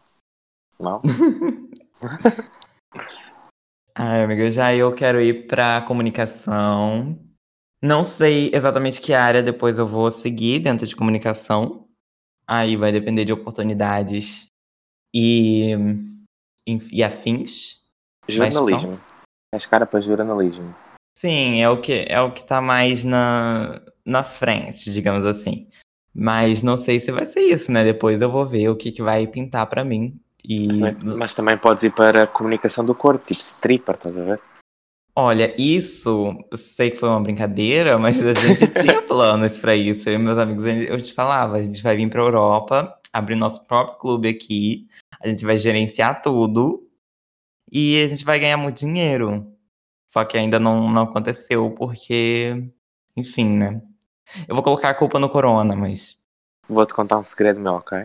Não? 0.78 1.02
Ai, 3.94 4.24
amiga, 4.24 4.50
já 4.50 4.74
eu 4.74 4.94
quero 4.94 5.20
ir 5.20 5.46
pra 5.46 5.82
comunicação. 5.82 7.18
Não 7.82 8.02
sei 8.02 8.50
exatamente 8.54 9.00
que 9.00 9.12
área 9.12 9.42
depois 9.42 9.78
eu 9.78 9.86
vou 9.86 10.10
seguir 10.10 10.60
dentro 10.60 10.86
de 10.86 10.96
comunicação. 10.96 11.86
Aí 12.50 12.76
vai 12.76 12.90
depender 12.90 13.24
de 13.24 13.32
oportunidades 13.32 14.46
e, 15.14 15.70
e 16.92 17.04
afins. 17.04 17.76
Jornalismo. 18.28 18.90
És 19.54 19.66
cara 19.66 19.86
para 19.86 20.00
jornalismo. 20.00 20.74
Sim, 21.16 21.62
é 21.62 21.70
o 21.70 21.80
que 21.80 22.06
é 22.08 22.20
o 22.20 22.32
que 22.32 22.44
tá 22.44 22.60
mais 22.60 23.04
na, 23.04 23.80
na 24.04 24.24
frente, 24.24 24.90
digamos 24.90 25.24
assim. 25.24 25.68
Mas 26.12 26.64
não 26.64 26.76
sei 26.76 26.98
se 26.98 27.12
vai 27.12 27.24
ser 27.24 27.42
isso, 27.42 27.70
né? 27.70 27.84
Depois 27.84 28.20
eu 28.20 28.28
vou 28.28 28.44
ver 28.44 28.68
o 28.68 28.76
que, 28.76 28.90
que 28.90 29.02
vai 29.02 29.28
pintar 29.28 29.66
pra 29.68 29.84
mim. 29.84 30.20
E 30.44 30.66
Mas 30.66 30.78
também, 30.80 31.16
mas 31.16 31.34
também 31.34 31.58
podes 31.58 31.84
ir 31.84 31.92
para 31.92 32.24
a 32.24 32.26
comunicação 32.26 32.84
do 32.84 32.96
corpo, 32.96 33.24
tipo 33.24 33.40
stripper, 33.40 33.94
estás 33.94 34.18
a 34.18 34.24
ver? 34.24 34.40
Olha, 35.14 35.54
isso 35.60 36.36
sei 36.54 36.90
que 36.90 36.96
foi 36.96 37.08
uma 37.08 37.20
brincadeira, 37.20 37.98
mas 37.98 38.24
a 38.24 38.34
gente 38.34 38.66
tinha 38.80 39.02
planos 39.02 39.58
pra 39.58 39.74
isso. 39.76 40.08
Eu 40.08 40.14
e 40.14 40.18
meus 40.18 40.38
amigos, 40.38 40.64
a 40.64 40.68
gente- 40.68 40.86
eu 40.90 41.00
te 41.00 41.12
falava, 41.12 41.56
a 41.56 41.62
gente 41.62 41.82
vai 41.82 41.96
vir 41.96 42.08
pra 42.10 42.20
Europa, 42.20 42.98
abrir 43.12 43.36
nosso 43.36 43.64
próprio 43.64 43.98
clube 43.98 44.28
aqui, 44.28 44.86
a 45.20 45.28
gente 45.28 45.44
vai 45.44 45.58
gerenciar 45.58 46.22
tudo 46.22 46.88
e 47.70 48.02
a 48.02 48.06
gente 48.08 48.24
vai 48.24 48.38
ganhar 48.38 48.56
muito 48.56 48.78
dinheiro. 48.78 49.52
Só 50.06 50.24
que 50.24 50.36
ainda 50.36 50.58
não, 50.58 50.90
não 50.90 51.02
aconteceu 51.02 51.70
porque, 51.72 52.68
enfim, 53.16 53.48
né? 53.56 53.80
Eu 54.48 54.54
vou 54.54 54.62
colocar 54.64 54.90
a 54.90 54.94
culpa 54.94 55.18
no 55.18 55.28
corona, 55.28 55.74
mas 55.76 56.18
Vou-te 56.68 56.94
contar 56.94 57.18
um 57.18 57.22
segredo 57.22 57.58
meu, 57.60 57.74
ok? 57.74 57.98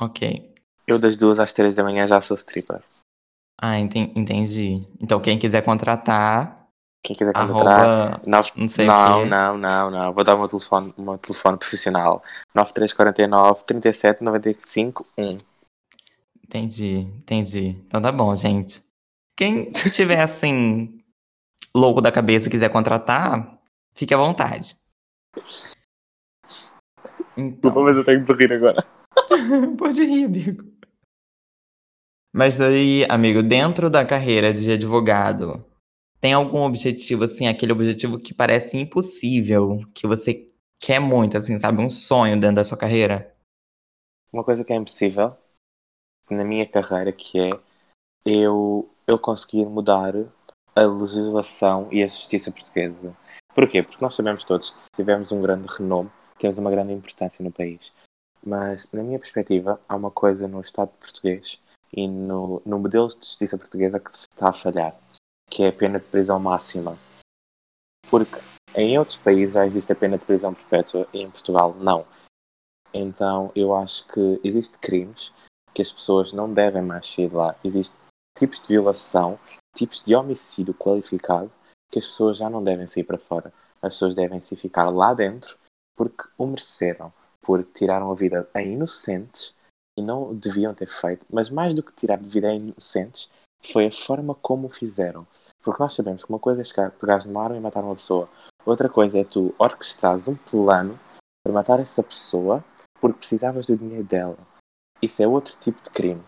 ok. 0.00 0.52
Eu 0.86 0.98
das 0.98 1.16
duas 1.16 1.38
às 1.38 1.52
três 1.52 1.74
da 1.74 1.82
manhã 1.84 2.06
já 2.06 2.20
sou 2.20 2.36
stripper. 2.36 2.80
Ah, 3.64 3.78
enten- 3.78 4.10
entendi. 4.16 4.84
Então 5.00 5.20
quem 5.20 5.38
quiser 5.38 5.62
contratar, 5.64 6.66
Quem 7.04 7.14
quiser 7.14 7.32
contratar, 7.32 7.78
arroba, 7.80 8.18
Nove- 8.26 8.50
não 8.56 8.68
sei 8.68 8.86
não, 8.86 9.24
não, 9.24 9.56
não, 9.56 9.90
não. 9.90 10.12
Vou 10.12 10.24
dar 10.24 10.34
o 10.34 10.38
meu 10.40 10.48
telefone, 10.48 10.92
meu 10.98 11.16
telefone 11.16 11.56
profissional. 11.58 12.20
9349 12.56 13.62
37 13.64 14.24
95 14.24 15.04
1. 15.16 15.36
Entendi, 16.44 16.96
entendi. 17.18 17.68
Então 17.86 18.02
tá 18.02 18.10
bom, 18.10 18.34
gente. 18.36 18.82
Quem 19.38 19.70
tiver 19.70 20.18
assim, 20.24 21.00
louco 21.72 22.00
da 22.00 22.10
cabeça 22.10 22.48
e 22.48 22.50
quiser 22.50 22.68
contratar, 22.68 23.58
fique 23.94 24.12
à 24.12 24.16
vontade. 24.16 24.76
Então, 27.36 27.72
mas 27.84 27.96
eu 27.96 28.04
tenho 28.04 28.24
de 28.24 28.32
rir 28.32 28.52
agora. 28.52 28.84
pode 29.78 30.04
rir, 30.04 30.24
amigo. 30.24 30.71
Mas 32.32 32.56
daí, 32.56 33.04
amigo, 33.10 33.42
dentro 33.42 33.90
da 33.90 34.06
carreira 34.06 34.54
de 34.54 34.72
advogado, 34.72 35.64
tem 36.18 36.32
algum 36.32 36.62
objetivo, 36.62 37.24
assim, 37.24 37.46
aquele 37.46 37.72
objetivo 37.72 38.18
que 38.18 38.32
parece 38.32 38.76
impossível, 38.78 39.80
que 39.94 40.06
você 40.06 40.48
quer 40.80 40.98
muito, 40.98 41.36
assim, 41.36 41.58
sabe? 41.60 41.82
Um 41.82 41.90
sonho 41.90 42.40
dentro 42.40 42.56
da 42.56 42.64
sua 42.64 42.78
carreira? 42.78 43.36
Uma 44.32 44.42
coisa 44.42 44.64
que 44.64 44.72
é 44.72 44.76
impossível 44.76 45.36
na 46.30 46.44
minha 46.44 46.66
carreira 46.66 47.12
que 47.12 47.38
é 47.38 47.50
eu, 48.24 48.88
eu 49.06 49.18
conseguir 49.18 49.66
mudar 49.66 50.14
a 50.74 50.80
legislação 50.80 51.88
e 51.92 52.02
a 52.02 52.06
justiça 52.06 52.50
portuguesa. 52.50 53.14
Porquê? 53.54 53.82
Porque 53.82 54.02
nós 54.02 54.14
sabemos 54.14 54.42
todos 54.44 54.70
que 54.70 54.80
se 54.80 54.88
tivermos 54.94 55.32
um 55.32 55.42
grande 55.42 55.66
renome, 55.68 56.10
temos 56.38 56.56
uma 56.56 56.70
grande 56.70 56.94
importância 56.94 57.44
no 57.44 57.52
país. 57.52 57.92
Mas, 58.44 58.90
na 58.90 59.02
minha 59.02 59.18
perspectiva, 59.18 59.78
há 59.86 59.94
uma 59.94 60.10
coisa 60.10 60.48
no 60.48 60.60
Estado 60.60 60.90
português 60.98 61.61
e 61.92 62.08
no, 62.08 62.62
no 62.64 62.78
modelo 62.78 63.06
de 63.08 63.14
justiça 63.14 63.58
portuguesa 63.58 64.00
que 64.00 64.10
está 64.10 64.48
a 64.48 64.52
falhar, 64.52 64.96
que 65.50 65.62
é 65.62 65.68
a 65.68 65.72
pena 65.72 65.98
de 65.98 66.06
prisão 66.06 66.40
máxima. 66.40 66.98
Porque 68.08 68.40
em 68.74 68.98
outros 68.98 69.18
países 69.18 69.54
já 69.54 69.66
existe 69.66 69.92
a 69.92 69.96
pena 69.96 70.16
de 70.16 70.24
prisão 70.24 70.54
perpétua 70.54 71.06
e 71.12 71.20
em 71.20 71.30
Portugal 71.30 71.74
não. 71.74 72.06
Então 72.92 73.52
eu 73.54 73.74
acho 73.74 74.06
que 74.08 74.40
existem 74.42 74.80
crimes 74.80 75.32
que 75.74 75.82
as 75.82 75.92
pessoas 75.92 76.32
não 76.32 76.52
devem 76.52 76.82
mais 76.82 77.06
sair 77.06 77.28
de 77.28 77.34
lá. 77.34 77.54
Existem 77.62 77.98
tipos 78.38 78.60
de 78.60 78.68
violação, 78.68 79.38
tipos 79.74 80.04
de 80.04 80.14
homicídio 80.14 80.74
qualificado 80.74 81.50
que 81.90 81.98
as 81.98 82.06
pessoas 82.06 82.38
já 82.38 82.48
não 82.48 82.64
devem 82.64 82.88
sair 82.88 83.04
para 83.04 83.18
fora. 83.18 83.52
As 83.82 83.94
pessoas 83.94 84.14
devem 84.14 84.40
se 84.40 84.56
ficar 84.56 84.88
lá 84.88 85.12
dentro 85.12 85.58
porque 85.94 86.24
o 86.38 86.46
mereceram, 86.46 87.12
porque 87.42 87.72
tiraram 87.78 88.10
a 88.10 88.14
vida 88.14 88.48
a 88.54 88.62
inocentes 88.62 89.54
e 89.98 90.02
não 90.02 90.34
deviam 90.34 90.74
ter 90.74 90.88
feito. 90.88 91.26
Mas 91.30 91.50
mais 91.50 91.74
do 91.74 91.82
que 91.82 91.92
tirar 91.92 92.18
vida 92.18 92.48
a 92.48 92.54
inocentes, 92.54 93.30
foi 93.64 93.86
a 93.86 93.92
forma 93.92 94.34
como 94.34 94.66
o 94.66 94.70
fizeram. 94.70 95.26
Porque 95.62 95.82
nós 95.82 95.94
sabemos 95.94 96.24
que 96.24 96.30
uma 96.30 96.38
coisa 96.38 96.60
é 96.60 96.64
chegar, 96.64 96.90
pegares 96.90 97.24
numa 97.24 97.42
arma 97.42 97.56
e 97.56 97.60
matar 97.60 97.84
uma 97.84 97.94
pessoa. 97.94 98.28
Outra 98.64 98.88
coisa 98.88 99.18
é 99.18 99.24
tu 99.24 99.54
orquestrares 99.58 100.28
um 100.28 100.34
plano 100.34 100.98
para 101.44 101.52
matar 101.52 101.80
essa 101.80 102.02
pessoa 102.02 102.64
porque 103.00 103.18
precisavas 103.18 103.66
do 103.66 103.76
dinheiro 103.76 104.04
dela. 104.04 104.38
Isso 105.00 105.20
é 105.22 105.26
outro 105.26 105.56
tipo 105.60 105.82
de 105.82 105.90
crime. 105.90 106.22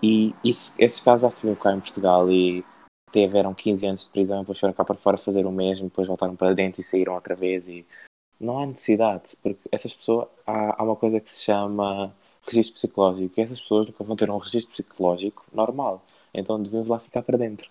E 0.00 0.32
isso, 0.44 0.72
esses 0.78 1.00
casos 1.00 1.22
já 1.22 1.30
se 1.30 1.44
viu 1.44 1.56
cá 1.56 1.72
em 1.72 1.80
Portugal 1.80 2.30
e 2.30 2.64
tiveram 3.12 3.52
15 3.52 3.86
anos 3.86 4.04
de 4.04 4.10
prisão 4.10 4.40
depois 4.40 4.60
foram 4.60 4.72
cá 4.72 4.84
para 4.84 4.96
fora 4.96 5.16
fazer 5.16 5.44
o 5.44 5.50
mesmo, 5.50 5.88
depois 5.88 6.06
voltaram 6.06 6.36
para 6.36 6.54
dentro 6.54 6.80
e 6.80 6.84
saíram 6.84 7.14
outra 7.14 7.34
vez 7.34 7.66
e 7.66 7.84
não 8.38 8.60
há 8.60 8.66
necessidade, 8.66 9.36
porque 9.42 9.68
essas 9.72 9.92
pessoas 9.94 10.28
há, 10.46 10.80
há 10.80 10.84
uma 10.84 10.94
coisa 10.94 11.18
que 11.18 11.28
se 11.28 11.42
chama 11.42 12.14
registro 12.48 12.74
psicológico 12.74 13.34
e 13.36 13.42
essas 13.42 13.60
pessoas 13.60 13.86
nunca 13.86 14.04
vão 14.04 14.16
ter 14.16 14.30
um 14.30 14.38
registro 14.38 14.72
psicológico 14.72 15.44
normal, 15.52 16.02
então 16.32 16.62
devemos 16.62 16.88
lá 16.88 16.98
ficar 16.98 17.22
para 17.22 17.38
dentro. 17.38 17.68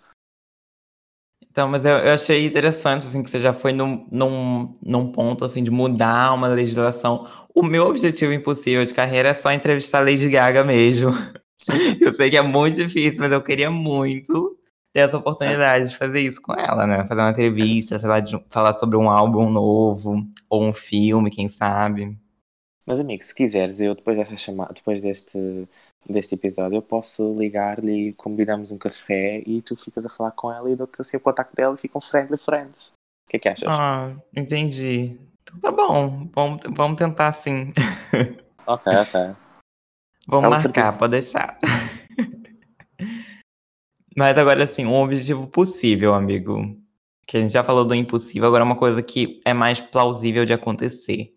Então, 1.58 1.68
mas 1.68 1.86
eu, 1.86 1.98
eu, 1.98 2.14
achei 2.14 2.46
interessante, 2.46 3.08
assim, 3.08 3.24
que 3.24 3.30
você 3.30 3.40
já 3.40 3.52
foi 3.52 3.74
num, 3.74 4.08
num, 4.12 4.78
num 4.82 5.12
ponto, 5.12 5.44
assim, 5.44 5.64
de 5.64 5.72
mudar 5.72 6.34
uma 6.34 6.48
legislação. 6.48 7.28
O 7.54 7.64
meu 7.64 7.88
objetivo 7.88 8.32
impossível 8.32 8.86
de 8.86 8.94
carreira 8.94 9.30
é 9.30 9.34
só 9.34 9.52
entrevistar 9.52 10.00
a 10.00 10.02
Lady 10.02 10.30
Gaga 10.30 10.64
mesmo. 10.64 11.12
eu 12.00 12.14
sei 12.14 12.30
que 12.30 12.38
é 12.38 12.42
muito 12.44 12.76
difícil, 12.76 13.20
mas 13.20 13.32
eu 13.32 13.42
queria 13.42 13.72
muito 13.72 14.56
ter 14.94 15.02
essa 15.02 15.18
oportunidade 15.18 15.90
de 15.90 15.98
fazer 15.98 16.22
isso 16.22 16.40
com 16.42 16.54
ela, 16.54 16.86
né? 16.86 17.06
Fazer 17.08 17.22
uma 17.22 17.32
entrevista, 17.32 17.98
sei 17.98 18.08
lá, 18.08 18.20
de 18.20 18.40
falar 18.50 18.74
sobre 18.74 18.96
um 18.98 19.10
álbum 19.10 19.50
novo, 19.50 20.28
ou 20.50 20.64
um 20.64 20.74
filme, 20.74 21.32
quem 21.32 21.50
sabe. 21.50 22.18
Mas, 22.88 23.02
amigo, 23.02 23.22
se 23.22 23.36
quiseres, 23.36 23.82
eu 23.82 23.94
depois 23.94 24.16
dessa 24.18 24.38
chamada, 24.38 24.74
depois 24.74 25.02
deste 25.02 25.68
deste 26.10 26.36
episódio, 26.36 26.78
eu 26.78 26.82
posso 26.82 27.34
ligar-lhe 27.38 28.10
e 28.10 28.14
combinamos 28.14 28.72
um 28.72 28.78
café 28.78 29.44
e 29.46 29.62
tu 29.62 29.76
ficas 29.76 30.06
a 30.06 30.10
falar 30.10 30.32
com 30.32 30.50
ela 30.50 30.72
e 30.72 30.76
dou-te 30.76 31.02
assim 31.02 31.18
o 31.18 31.20
contacto 31.20 31.54
dela 31.54 31.76
e 31.76 31.78
ficam 31.78 32.00
friendly 32.00 32.38
friends. 32.38 32.94
O 33.26 33.30
que 33.30 33.36
é 33.36 33.40
que 33.40 33.50
achas? 33.50 33.68
Ah, 33.68 34.16
entendi. 34.34 35.20
Então 35.44 35.60
tá 35.60 35.70
bom, 35.70 36.30
vamos, 36.34 36.62
vamos 36.70 36.98
tentar 36.98 37.34
sim. 37.34 37.74
Ok, 38.66 38.92
ok. 38.94 39.36
Vamos 40.28 40.50
marcar, 40.50 40.62
certeza... 40.62 40.94
pode 40.94 41.12
deixar. 41.12 41.58
Mas 44.16 44.38
agora 44.38 44.66
assim, 44.66 44.86
um 44.86 44.96
objetivo 44.96 45.48
possível, 45.48 46.14
amigo. 46.14 46.78
Que 47.26 47.38
a 47.38 47.40
gente 47.40 47.54
já 47.54 47.64
falou 47.64 47.86
do 47.86 47.96
impossível, 47.96 48.46
agora 48.46 48.64
é 48.64 48.66
uma 48.66 48.76
coisa 48.76 49.02
que 49.02 49.42
é 49.46 49.54
mais 49.54 49.80
plausível 49.80 50.46
de 50.46 50.52
acontecer 50.52 51.37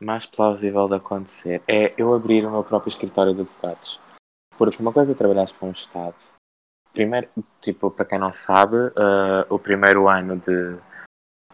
mais 0.00 0.26
plausível 0.26 0.88
de 0.88 0.94
acontecer 0.94 1.62
é 1.68 1.92
eu 1.96 2.14
abrir 2.14 2.44
o 2.46 2.50
meu 2.50 2.64
próprio 2.64 2.88
escritório 2.88 3.34
de 3.34 3.42
advogados. 3.42 4.00
Porque 4.56 4.80
uma 4.80 4.92
coisa 4.92 5.12
é 5.12 5.14
trabalhar 5.14 5.46
para 5.52 5.68
um 5.68 5.72
Estado. 5.72 6.16
Primeiro, 6.92 7.28
tipo, 7.60 7.90
para 7.90 8.04
quem 8.04 8.18
não 8.18 8.32
sabe, 8.32 8.76
uh, 8.76 9.46
o 9.48 9.58
primeiro 9.58 10.08
ano 10.08 10.36
de, 10.36 10.76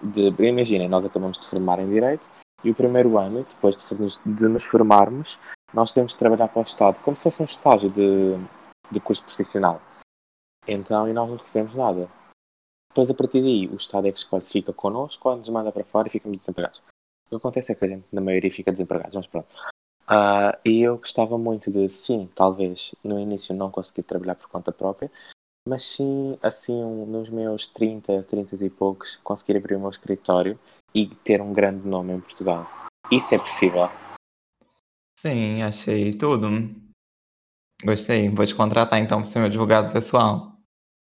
de. 0.03 0.43
Imaginem, 0.43 0.89
nós 0.89 1.05
acabamos 1.05 1.39
de 1.39 1.47
formar 1.47 1.79
em 1.79 1.89
Direito 1.89 2.31
e 2.65 2.71
o 2.71 2.75
primeiro 2.75 3.19
ano, 3.19 3.45
depois 3.45 3.77
de 3.77 4.01
nos, 4.01 4.21
de 4.25 4.49
nos 4.49 4.65
formarmos, 4.65 5.39
nós 5.75 5.93
temos 5.93 6.13
de 6.13 6.19
trabalhar 6.19 6.49
para 6.49 6.61
o 6.61 6.65
Estado 6.65 7.01
como 7.01 7.17
se 7.17 7.25
fosse 7.25 7.43
um 7.43 7.45
estágio 7.45 7.91
de, 7.91 8.35
de 8.91 8.99
curso 9.01 9.23
profissional. 9.23 9.81
Então, 10.67 11.09
e 11.09 11.13
nós 11.13 11.29
não 11.29 11.37
recebemos 11.37 11.75
nada. 11.75 12.09
Depois, 12.89 13.11
a 13.11 13.15
partir 13.15 13.43
daí, 13.43 13.69
o 13.69 13.77
Estado 13.77 14.09
é 14.09 14.13
que 14.13 14.19
se 14.19 14.53
fica 14.53 14.73
connosco 14.73 15.29
ou 15.29 15.37
nos 15.37 15.49
manda 15.51 15.71
para 15.71 15.85
fora 15.85 16.09
e 16.09 16.11
ficamos 16.11 16.39
desempregados. 16.39 16.83
O 17.27 17.31
que 17.31 17.37
acontece 17.37 17.73
é 17.73 17.75
que 17.75 17.85
a 17.85 17.89
gente, 17.89 18.05
na 18.13 18.21
maioria, 18.21 18.51
fica 18.51 18.73
desempregado, 18.73 19.17
mas 19.17 19.27
pronto. 19.27 19.49
Uh, 20.09 20.57
e 20.65 20.83
eu 20.83 20.99
gostava 20.99 21.37
muito 21.37 21.71
de, 21.71 21.89
sim, 21.89 22.29
talvez 22.35 22.95
no 23.03 23.19
início 23.19 23.55
não 23.55 23.71
conseguir 23.71 24.05
trabalhar 24.05 24.37
por 24.37 24.49
conta 24.49 24.71
própria, 24.71 25.11
mas 25.67 25.85
sim, 25.85 26.39
assim, 26.41 26.81
nos 27.07 27.29
meus 27.29 27.67
30, 27.69 28.23
30 28.23 28.65
e 28.65 28.71
poucos, 28.71 29.17
conseguir 29.17 29.57
abrir 29.57 29.75
o 29.75 29.81
meu 29.81 29.91
escritório 29.91 30.57
e 30.95 31.09
ter 31.09 31.43
um 31.43 31.53
grande 31.53 31.87
nome 31.87 32.13
em 32.13 32.21
Portugal. 32.21 32.71
Isso 33.11 33.35
é 33.35 33.39
possível. 33.39 33.89
Sim, 35.19 35.63
achei 35.63 36.13
tudo. 36.13 36.47
Gostei. 37.83 38.29
Vou 38.29 38.47
te 38.47 38.55
contratar 38.55 39.01
então 39.01 39.21
para 39.21 39.29
ser 39.29 39.39
meu 39.41 39.49
advogado 39.49 39.93
pessoal. 39.93 40.53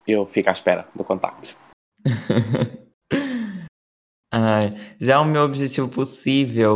Eu 0.07 0.25
fico 0.25 0.49
à 0.49 0.53
espera 0.53 0.87
do 0.95 1.03
contacto. 1.03 1.57
Ai, 4.31 4.75
já 4.99 5.19
o 5.21 5.25
meu 5.25 5.43
objetivo 5.43 5.87
possível 5.87 6.75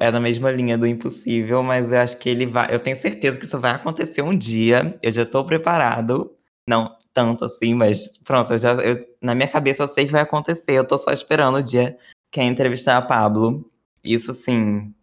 é 0.00 0.10
na 0.10 0.20
mesma 0.20 0.50
linha 0.50 0.76
do 0.78 0.86
impossível, 0.86 1.62
mas 1.62 1.92
eu 1.92 1.98
acho 2.00 2.18
que 2.18 2.28
ele 2.28 2.46
vai. 2.46 2.74
Eu 2.74 2.80
tenho 2.80 2.96
certeza 2.96 3.36
que 3.38 3.44
isso 3.44 3.60
vai 3.60 3.72
acontecer 3.72 4.22
um 4.22 4.36
dia. 4.36 4.98
Eu 5.02 5.12
já 5.12 5.22
estou 5.22 5.44
preparado. 5.44 6.36
Não 6.68 6.96
tanto 7.12 7.44
assim, 7.44 7.74
mas 7.74 8.18
pronto, 8.18 8.52
eu 8.52 8.58
já, 8.58 8.72
eu, 8.74 9.06
na 9.20 9.34
minha 9.34 9.48
cabeça 9.48 9.82
eu 9.82 9.88
sei 9.88 10.06
que 10.06 10.12
vai 10.12 10.22
acontecer. 10.22 10.72
Eu 10.72 10.86
tô 10.86 10.96
só 10.98 11.12
esperando 11.12 11.56
o 11.56 11.62
dia 11.62 11.96
que 12.30 12.40
é 12.40 12.44
entrevistar 12.44 12.96
a 12.96 13.02
Pablo. 13.02 13.70
Isso 14.02 14.30
assim, 14.30 14.94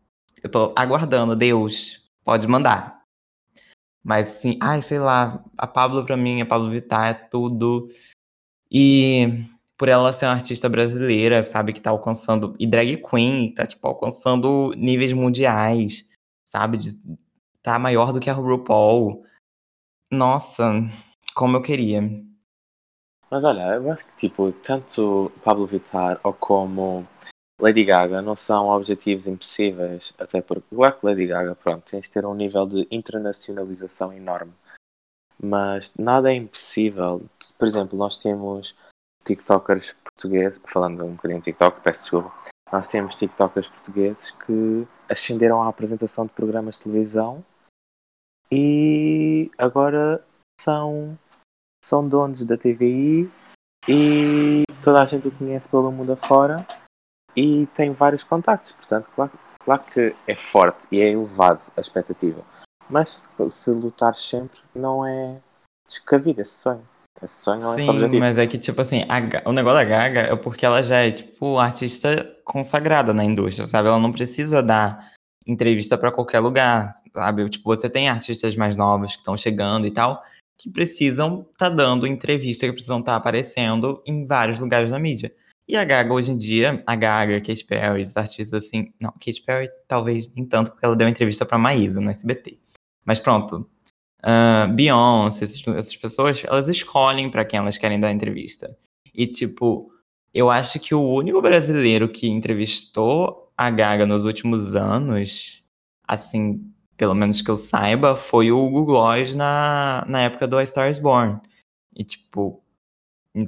eu 0.43 0.49
tô 0.49 0.73
aguardando. 0.75 1.35
Deus, 1.35 2.09
pode 2.23 2.47
mandar. 2.47 2.99
Mas 4.03 4.29
assim, 4.29 4.57
ai, 4.61 4.81
sei 4.81 4.99
lá, 4.99 5.43
a 5.57 5.67
Pablo 5.67 6.05
pra 6.05 6.17
mim, 6.17 6.41
a 6.41 6.45
Pablo 6.45 6.69
Vittar 6.71 7.07
é 7.09 7.13
tudo. 7.13 7.87
E 8.71 9.45
por 9.79 9.87
ela 9.87 10.11
ser 10.11 10.25
uma 10.25 10.33
artista 10.33 10.67
brasileira, 10.67 11.41
sabe, 11.41 11.71
que 11.71 11.79
tá 11.79 11.89
alcançando. 11.89 12.53
E 12.59 12.67
drag 12.67 12.97
queen, 12.97 13.53
tá, 13.53 13.65
tipo, 13.65 13.87
alcançando 13.87 14.73
níveis 14.75 15.13
mundiais, 15.13 16.05
sabe? 16.43 16.77
De, 16.77 16.99
tá 17.63 17.79
maior 17.79 18.11
do 18.11 18.19
que 18.19 18.29
a 18.29 18.33
RuPaul. 18.33 19.25
Nossa, 20.11 20.69
como 21.33 21.55
eu 21.55 21.61
queria. 21.61 22.01
Mas 23.31 23.41
olha, 23.45 23.75
eu 23.75 23.89
acho 23.89 24.11
que, 24.11 24.27
tipo, 24.27 24.51
tanto 24.51 25.31
Pablo 25.45 25.65
Vittar 25.65 26.19
ou 26.23 26.33
como 26.33 27.07
Lady 27.61 27.85
Gaga 27.85 28.21
não 28.21 28.35
são 28.35 28.67
objetivos 28.67 29.27
impossíveis, 29.27 30.13
até 30.19 30.41
porque, 30.41 30.75
claro 30.75 30.99
que 30.99 31.05
Lady 31.05 31.25
Gaga, 31.25 31.55
pronto, 31.55 31.89
tens 31.89 32.07
de 32.07 32.11
ter 32.11 32.25
um 32.25 32.35
nível 32.35 32.65
de 32.65 32.85
internacionalização 32.91 34.11
enorme. 34.11 34.51
Mas 35.41 35.93
nada 35.97 36.33
é 36.33 36.35
impossível. 36.35 37.25
Por 37.57 37.65
exemplo, 37.65 37.97
nós 37.97 38.17
temos 38.17 38.75
TikTokers 39.29 39.95
portugueses, 40.03 40.61
falando 40.65 41.05
um 41.05 41.11
bocadinho 41.11 41.39
de 41.39 41.45
TikTok, 41.45 41.81
peço 41.81 42.01
desculpa, 42.01 42.33
nós 42.71 42.87
temos 42.87 43.13
TikTokers 43.13 43.69
portugueses 43.69 44.31
que 44.31 44.87
ascenderam 45.07 45.61
à 45.61 45.67
apresentação 45.67 46.25
de 46.25 46.33
programas 46.33 46.75
de 46.75 46.83
televisão 46.83 47.45
e 48.51 49.51
agora 49.55 50.25
são, 50.59 51.17
são 51.85 52.07
donos 52.07 52.43
da 52.43 52.57
TVI 52.57 53.31
e 53.87 54.63
toda 54.83 55.01
a 55.01 55.05
gente 55.05 55.27
o 55.27 55.31
conhece 55.31 55.69
pelo 55.69 55.91
mundo 55.91 56.13
afora 56.13 56.65
e 57.35 57.67
tem 57.67 57.91
vários 57.91 58.23
contactos, 58.23 58.71
portanto, 58.71 59.07
claro, 59.15 59.31
claro 59.63 59.83
que 59.83 60.15
é 60.25 60.33
forte 60.33 60.87
e 60.91 60.99
é 60.99 61.09
elevado 61.09 61.71
a 61.77 61.81
expectativa, 61.81 62.43
mas 62.89 63.31
se, 63.37 63.49
se 63.49 63.71
lutar 63.71 64.15
sempre 64.15 64.59
não 64.73 65.05
é 65.05 65.39
descabido 65.87 66.41
esse 66.41 66.53
sonho. 66.61 66.87
É 67.21 67.27
sonho 67.27 67.61
Sim, 67.75 67.89
objetivo. 67.89 68.19
mas 68.19 68.37
é 68.37 68.47
que, 68.47 68.57
tipo 68.57 68.81
assim, 68.81 69.03
a, 69.09 69.49
o 69.49 69.51
negócio 69.51 69.79
da 69.79 69.83
Gaga 69.83 70.21
é 70.21 70.35
porque 70.35 70.65
ela 70.65 70.81
já 70.81 70.97
é, 70.97 71.11
tipo, 71.11 71.57
artista 71.57 72.33
consagrada 72.45 73.13
na 73.13 73.23
indústria, 73.23 73.67
sabe? 73.67 73.89
Ela 73.89 73.99
não 73.99 74.11
precisa 74.11 74.63
dar 74.63 75.11
entrevista 75.45 75.97
para 75.97 76.11
qualquer 76.11 76.39
lugar, 76.39 76.91
sabe? 77.13 77.49
Tipo, 77.49 77.75
você 77.75 77.89
tem 77.89 78.07
artistas 78.07 78.55
mais 78.55 78.75
novos 78.75 79.13
que 79.13 79.19
estão 79.19 79.35
chegando 79.35 79.85
e 79.85 79.91
tal, 79.91 80.23
que 80.57 80.69
precisam 80.69 81.45
estar 81.51 81.69
tá 81.69 81.75
dando 81.75 82.07
entrevista, 82.07 82.65
que 82.65 82.73
precisam 82.73 82.99
estar 82.99 83.13
tá 83.13 83.17
aparecendo 83.17 84.01
em 84.05 84.25
vários 84.25 84.59
lugares 84.59 84.91
da 84.91 84.99
mídia. 84.99 85.33
E 85.67 85.75
a 85.75 85.83
Gaga, 85.83 86.13
hoje 86.13 86.31
em 86.31 86.37
dia, 86.37 86.81
a 86.87 86.95
Gaga, 86.95 87.39
Katy 87.41 87.65
Perry, 87.65 88.01
os 88.01 88.17
artistas 88.17 88.65
assim... 88.65 88.91
Não, 88.99 89.11
Katy 89.11 89.43
Perry 89.45 89.69
talvez 89.87 90.33
nem 90.33 90.45
tanto, 90.45 90.71
porque 90.71 90.85
ela 90.85 90.95
deu 90.95 91.07
entrevista 91.07 91.45
pra 91.45 91.59
Maísa 91.59 92.01
no 92.01 92.09
SBT. 92.09 92.59
Mas 93.05 93.19
pronto, 93.19 93.69
uh, 94.23 94.71
Beyoncé, 94.73 95.45
essas 95.45 95.95
pessoas, 95.95 96.43
elas 96.45 96.67
escolhem 96.67 97.29
para 97.29 97.45
quem 97.45 97.59
elas 97.59 97.77
querem 97.77 97.99
dar 97.99 98.11
entrevista. 98.11 98.75
E, 99.13 99.27
tipo, 99.27 99.91
eu 100.33 100.49
acho 100.49 100.79
que 100.79 100.93
o 100.93 101.01
único 101.01 101.41
brasileiro 101.41 102.07
que 102.07 102.27
entrevistou 102.27 103.51
a 103.57 103.69
Gaga 103.69 104.05
nos 104.05 104.25
últimos 104.25 104.75
anos, 104.75 105.63
assim, 106.07 106.63
pelo 106.95 107.15
menos 107.15 107.41
que 107.41 107.49
eu 107.49 107.57
saiba, 107.57 108.15
foi 108.15 108.51
o 108.51 108.63
Hugo 108.63 108.85
Gloss 108.85 109.35
na, 109.35 110.05
na 110.07 110.21
época 110.21 110.47
do 110.47 110.57
A 110.57 110.65
Star 110.65 110.89
is 110.89 110.99
Born. 110.99 111.39
E, 111.95 112.03
tipo, 112.03 112.63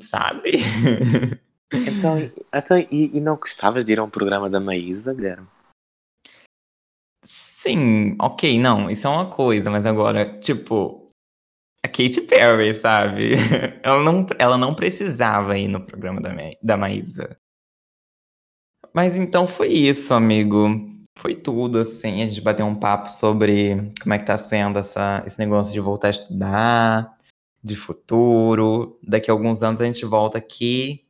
sabe? 0.01 0.59
Então, 1.73 2.31
então 2.53 2.77
e, 2.91 3.17
e, 3.17 3.21
não 3.21 3.37
gostavas 3.37 3.85
de 3.85 3.93
ir 3.93 3.99
a 3.99 4.03
um 4.03 4.09
programa 4.09 4.49
da 4.49 4.59
Maísa, 4.59 5.13
Guilherme? 5.13 5.47
Sim, 7.61 8.15
ok, 8.19 8.57
não, 8.59 8.89
isso 8.89 9.05
é 9.05 9.09
uma 9.11 9.29
coisa, 9.29 9.69
mas 9.69 9.85
agora, 9.85 10.39
tipo, 10.39 11.11
a 11.85 11.87
Katy 11.87 12.21
Perry, 12.21 12.73
sabe? 12.79 13.33
Ela 13.83 14.01
não, 14.03 14.25
ela 14.39 14.57
não 14.57 14.73
precisava 14.73 15.55
ir 15.59 15.67
no 15.67 15.79
programa 15.85 16.19
da, 16.19 16.31
da 16.63 16.75
Maísa. 16.75 17.37
Mas 18.91 19.15
então 19.15 19.45
foi 19.45 19.67
isso, 19.67 20.11
amigo. 20.11 20.69
Foi 21.15 21.35
tudo, 21.35 21.77
assim. 21.77 22.23
A 22.23 22.27
gente 22.27 22.41
bateu 22.41 22.65
um 22.65 22.73
papo 22.75 23.09
sobre 23.09 23.93
como 24.01 24.13
é 24.15 24.17
que 24.17 24.25
tá 24.25 24.39
sendo 24.39 24.79
essa, 24.79 25.23
esse 25.27 25.37
negócio 25.37 25.71
de 25.71 25.79
voltar 25.79 26.07
a 26.07 26.11
estudar, 26.11 27.15
de 27.63 27.75
futuro. 27.75 28.99
Daqui 29.03 29.29
a 29.29 29.33
alguns 29.35 29.61
anos 29.61 29.79
a 29.81 29.85
gente 29.85 30.03
volta 30.03 30.39
aqui, 30.39 31.05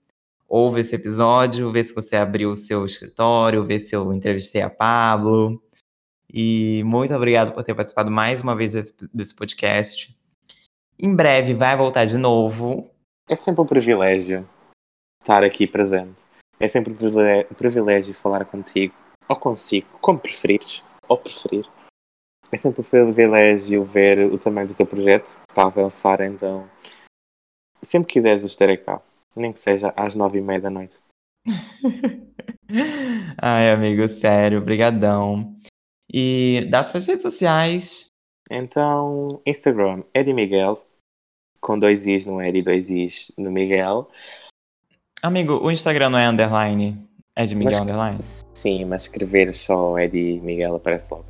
ouve 0.50 0.82
esse 0.82 0.96
episódio, 0.96 1.72
vê 1.72 1.82
se 1.84 1.96
você 1.96 2.18
abriu 2.18 2.52
o 2.52 2.58
seu 2.58 2.86
escritório, 2.86 3.64
vê 3.64 3.80
se 3.80 3.96
eu 3.96 4.12
entrevistei 4.14 4.62
a 4.62 4.70
Pablo. 4.70 5.62
E 6.34 6.82
muito 6.86 7.14
obrigado 7.14 7.54
por 7.54 7.64
ter 7.64 7.76
participado 7.76 8.10
mais 8.10 8.42
uma 8.42 8.56
vez 8.56 8.72
desse, 8.72 8.96
desse 9.14 9.36
podcast. 9.36 10.16
Em 10.98 11.14
breve 11.14 11.54
vai 11.54 11.76
voltar 11.76 12.06
de 12.06 12.18
novo. 12.18 12.90
É 13.28 13.36
sempre 13.36 13.62
um 13.62 13.66
privilégio 13.66 14.48
estar 15.22 15.44
aqui 15.44 15.68
presente. 15.68 16.24
É 16.60 16.68
sempre 16.68 16.94
um 16.94 17.56
privilégio 17.56 18.14
falar 18.14 18.46
contigo, 18.46 18.94
ou 19.28 19.36
consigo, 19.36 19.88
como 20.00 20.20
preferires, 20.20 20.84
ou 21.08 21.18
preferir. 21.18 21.68
É 22.52 22.58
sempre 22.58 22.82
um 22.82 22.84
privilégio 22.84 23.84
ver 23.84 24.32
o 24.32 24.38
tamanho 24.38 24.68
do 24.68 24.74
teu 24.76 24.86
projeto, 24.86 25.36
que 25.36 25.52
está 25.52 25.64
a 25.64 25.68
avançar, 25.68 26.22
então 26.22 26.70
sempre 27.82 28.14
quiseres 28.14 28.44
estarei 28.44 28.78
cá, 28.78 29.02
nem 29.36 29.52
que 29.52 29.60
seja 29.60 29.94
às 29.98 30.16
nove 30.16 30.38
e 30.38 30.42
meia 30.42 30.62
da 30.62 30.70
noite. 30.70 31.02
Ai, 33.42 33.72
amigo, 33.72 34.08
sério, 34.08 34.62
brigadão. 34.62 35.56
E 36.14 36.68
das 36.70 36.88
suas 36.88 37.06
redes 37.08 37.22
sociais? 37.22 38.08
Então, 38.50 39.42
Instagram, 39.46 40.04
Eddie 40.14 40.34
Miguel, 40.34 40.82
com 41.62 41.80
dois 41.80 42.06
Is 42.08 42.26
no 42.26 42.42
Ed 42.42 42.58
e 42.58 42.62
dois 42.62 42.90
Is 42.90 43.32
no 43.38 43.50
Miguel. 43.52 44.10
Amigo, 45.24 45.54
o 45.64 45.72
Instagram 45.72 46.10
não 46.10 46.20
é 46.20 46.28
underline? 46.28 47.08
É 47.36 47.46
de 47.46 47.56
Miguel 47.56 47.72
Mas- 47.74 47.82
underline? 47.82 48.20
Sim, 48.54 48.86
mas 48.86 49.04
escrever 49.04 49.54
só 49.54 49.98
Eddie 49.98 50.42
Miguel 50.42 50.76
aparece 50.76 51.14
logo. 51.14 51.26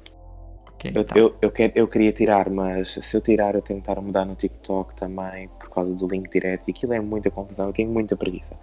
Ok, 0.70 0.92
Eu, 0.96 1.04
tá. 1.04 1.14
eu, 1.16 1.36
eu, 1.42 1.52
quero- 1.52 1.74
eu 1.76 1.88
queria 1.88 2.12
tirar, 2.12 2.50
mas 2.50 2.94
se 2.94 3.16
eu 3.16 3.22
tirar, 3.22 3.54
eu 3.54 3.62
a 4.00 4.02
mudar 4.02 4.26
no 4.26 4.34
TikTok 4.34 4.96
também, 4.96 5.48
por 5.60 5.70
causa 5.70 5.94
do 5.94 6.08
link 6.08 6.28
direto, 6.32 6.68
e 6.68 6.72
aquilo 6.72 6.94
é 6.94 7.00
muita 7.00 7.30
confusão, 7.30 7.68
eu 7.68 7.74
tenho 7.74 7.92
muita 7.92 8.16
preguiça. 8.16 8.58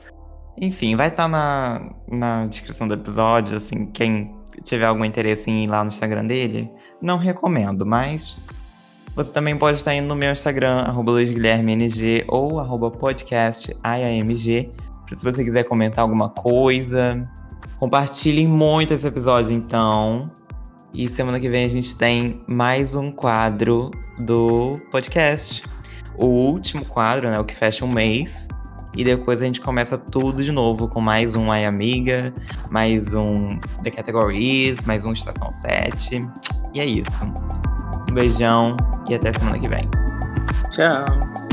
Enfim, 0.61 0.97
vai 0.97 1.07
estar 1.09 1.29
na, 1.29 1.95
na 2.11 2.47
descrição 2.47 2.89
do 2.89 2.95
episódio, 2.95 3.57
assim, 3.57 3.87
quem 3.87 4.35
tiver 4.63 4.87
algum 4.87 5.05
interesse 5.05 5.51
em 5.51 5.65
ir 5.65 5.67
lá 5.67 5.83
no 5.83 5.89
Instagram 5.89 6.27
dele, 6.27 6.71
não 7.01 7.17
recomendo, 7.17 7.87
mas 7.87 8.41
você 9.15 9.33
também 9.33 9.57
pode 9.57 9.79
estar 9.79 9.95
indo 9.95 10.09
no 10.09 10.15
meu 10.15 10.33
Instagram, 10.33 10.77
arroba 10.83 11.13
luizguilhermeng 11.13 11.89
ou 12.29 12.61
arroba 12.61 12.91
podcast 12.91 13.75
IAMG, 13.85 14.71
se 15.13 15.25
você 15.25 15.43
quiser 15.43 15.65
comentar 15.65 16.03
alguma 16.03 16.29
coisa. 16.29 17.29
Compartilhem 17.79 18.47
muito 18.47 18.93
esse 18.93 19.07
episódio, 19.07 19.53
então. 19.53 20.31
E 20.93 21.09
semana 21.09 21.39
que 21.39 21.49
vem 21.49 21.65
a 21.65 21.69
gente 21.69 21.97
tem 21.97 22.43
mais 22.47 22.95
um 22.95 23.11
quadro 23.11 23.91
do 24.19 24.77
podcast. 24.91 25.63
O 26.17 26.27
último 26.27 26.85
quadro, 26.85 27.31
né? 27.31 27.39
O 27.39 27.45
que 27.45 27.55
fecha 27.55 27.85
um 27.85 27.93
mês. 27.93 28.49
E 28.99 29.05
depois 29.05 29.41
a 29.41 29.45
gente 29.45 29.61
começa 29.61 29.97
tudo 29.97 30.43
de 30.43 30.51
novo 30.51 30.89
com 30.89 31.01
mais 31.01 31.37
um 31.37 31.53
Ai 31.53 31.65
Amiga, 31.65 32.35
mais 32.69 33.15
um 33.15 33.57
The 33.85 33.93
Categories, 33.93 34.81
mais 34.85 35.05
um 35.05 35.13
Estação 35.13 35.53
7. 35.53 36.19
E 36.75 36.81
é 36.81 36.85
isso. 36.85 37.25
Um 38.11 38.13
beijão 38.13 38.77
e 39.09 39.15
até 39.15 39.33
semana 39.33 39.57
que 39.57 39.69
vem. 39.69 39.89
Tchau! 40.73 41.48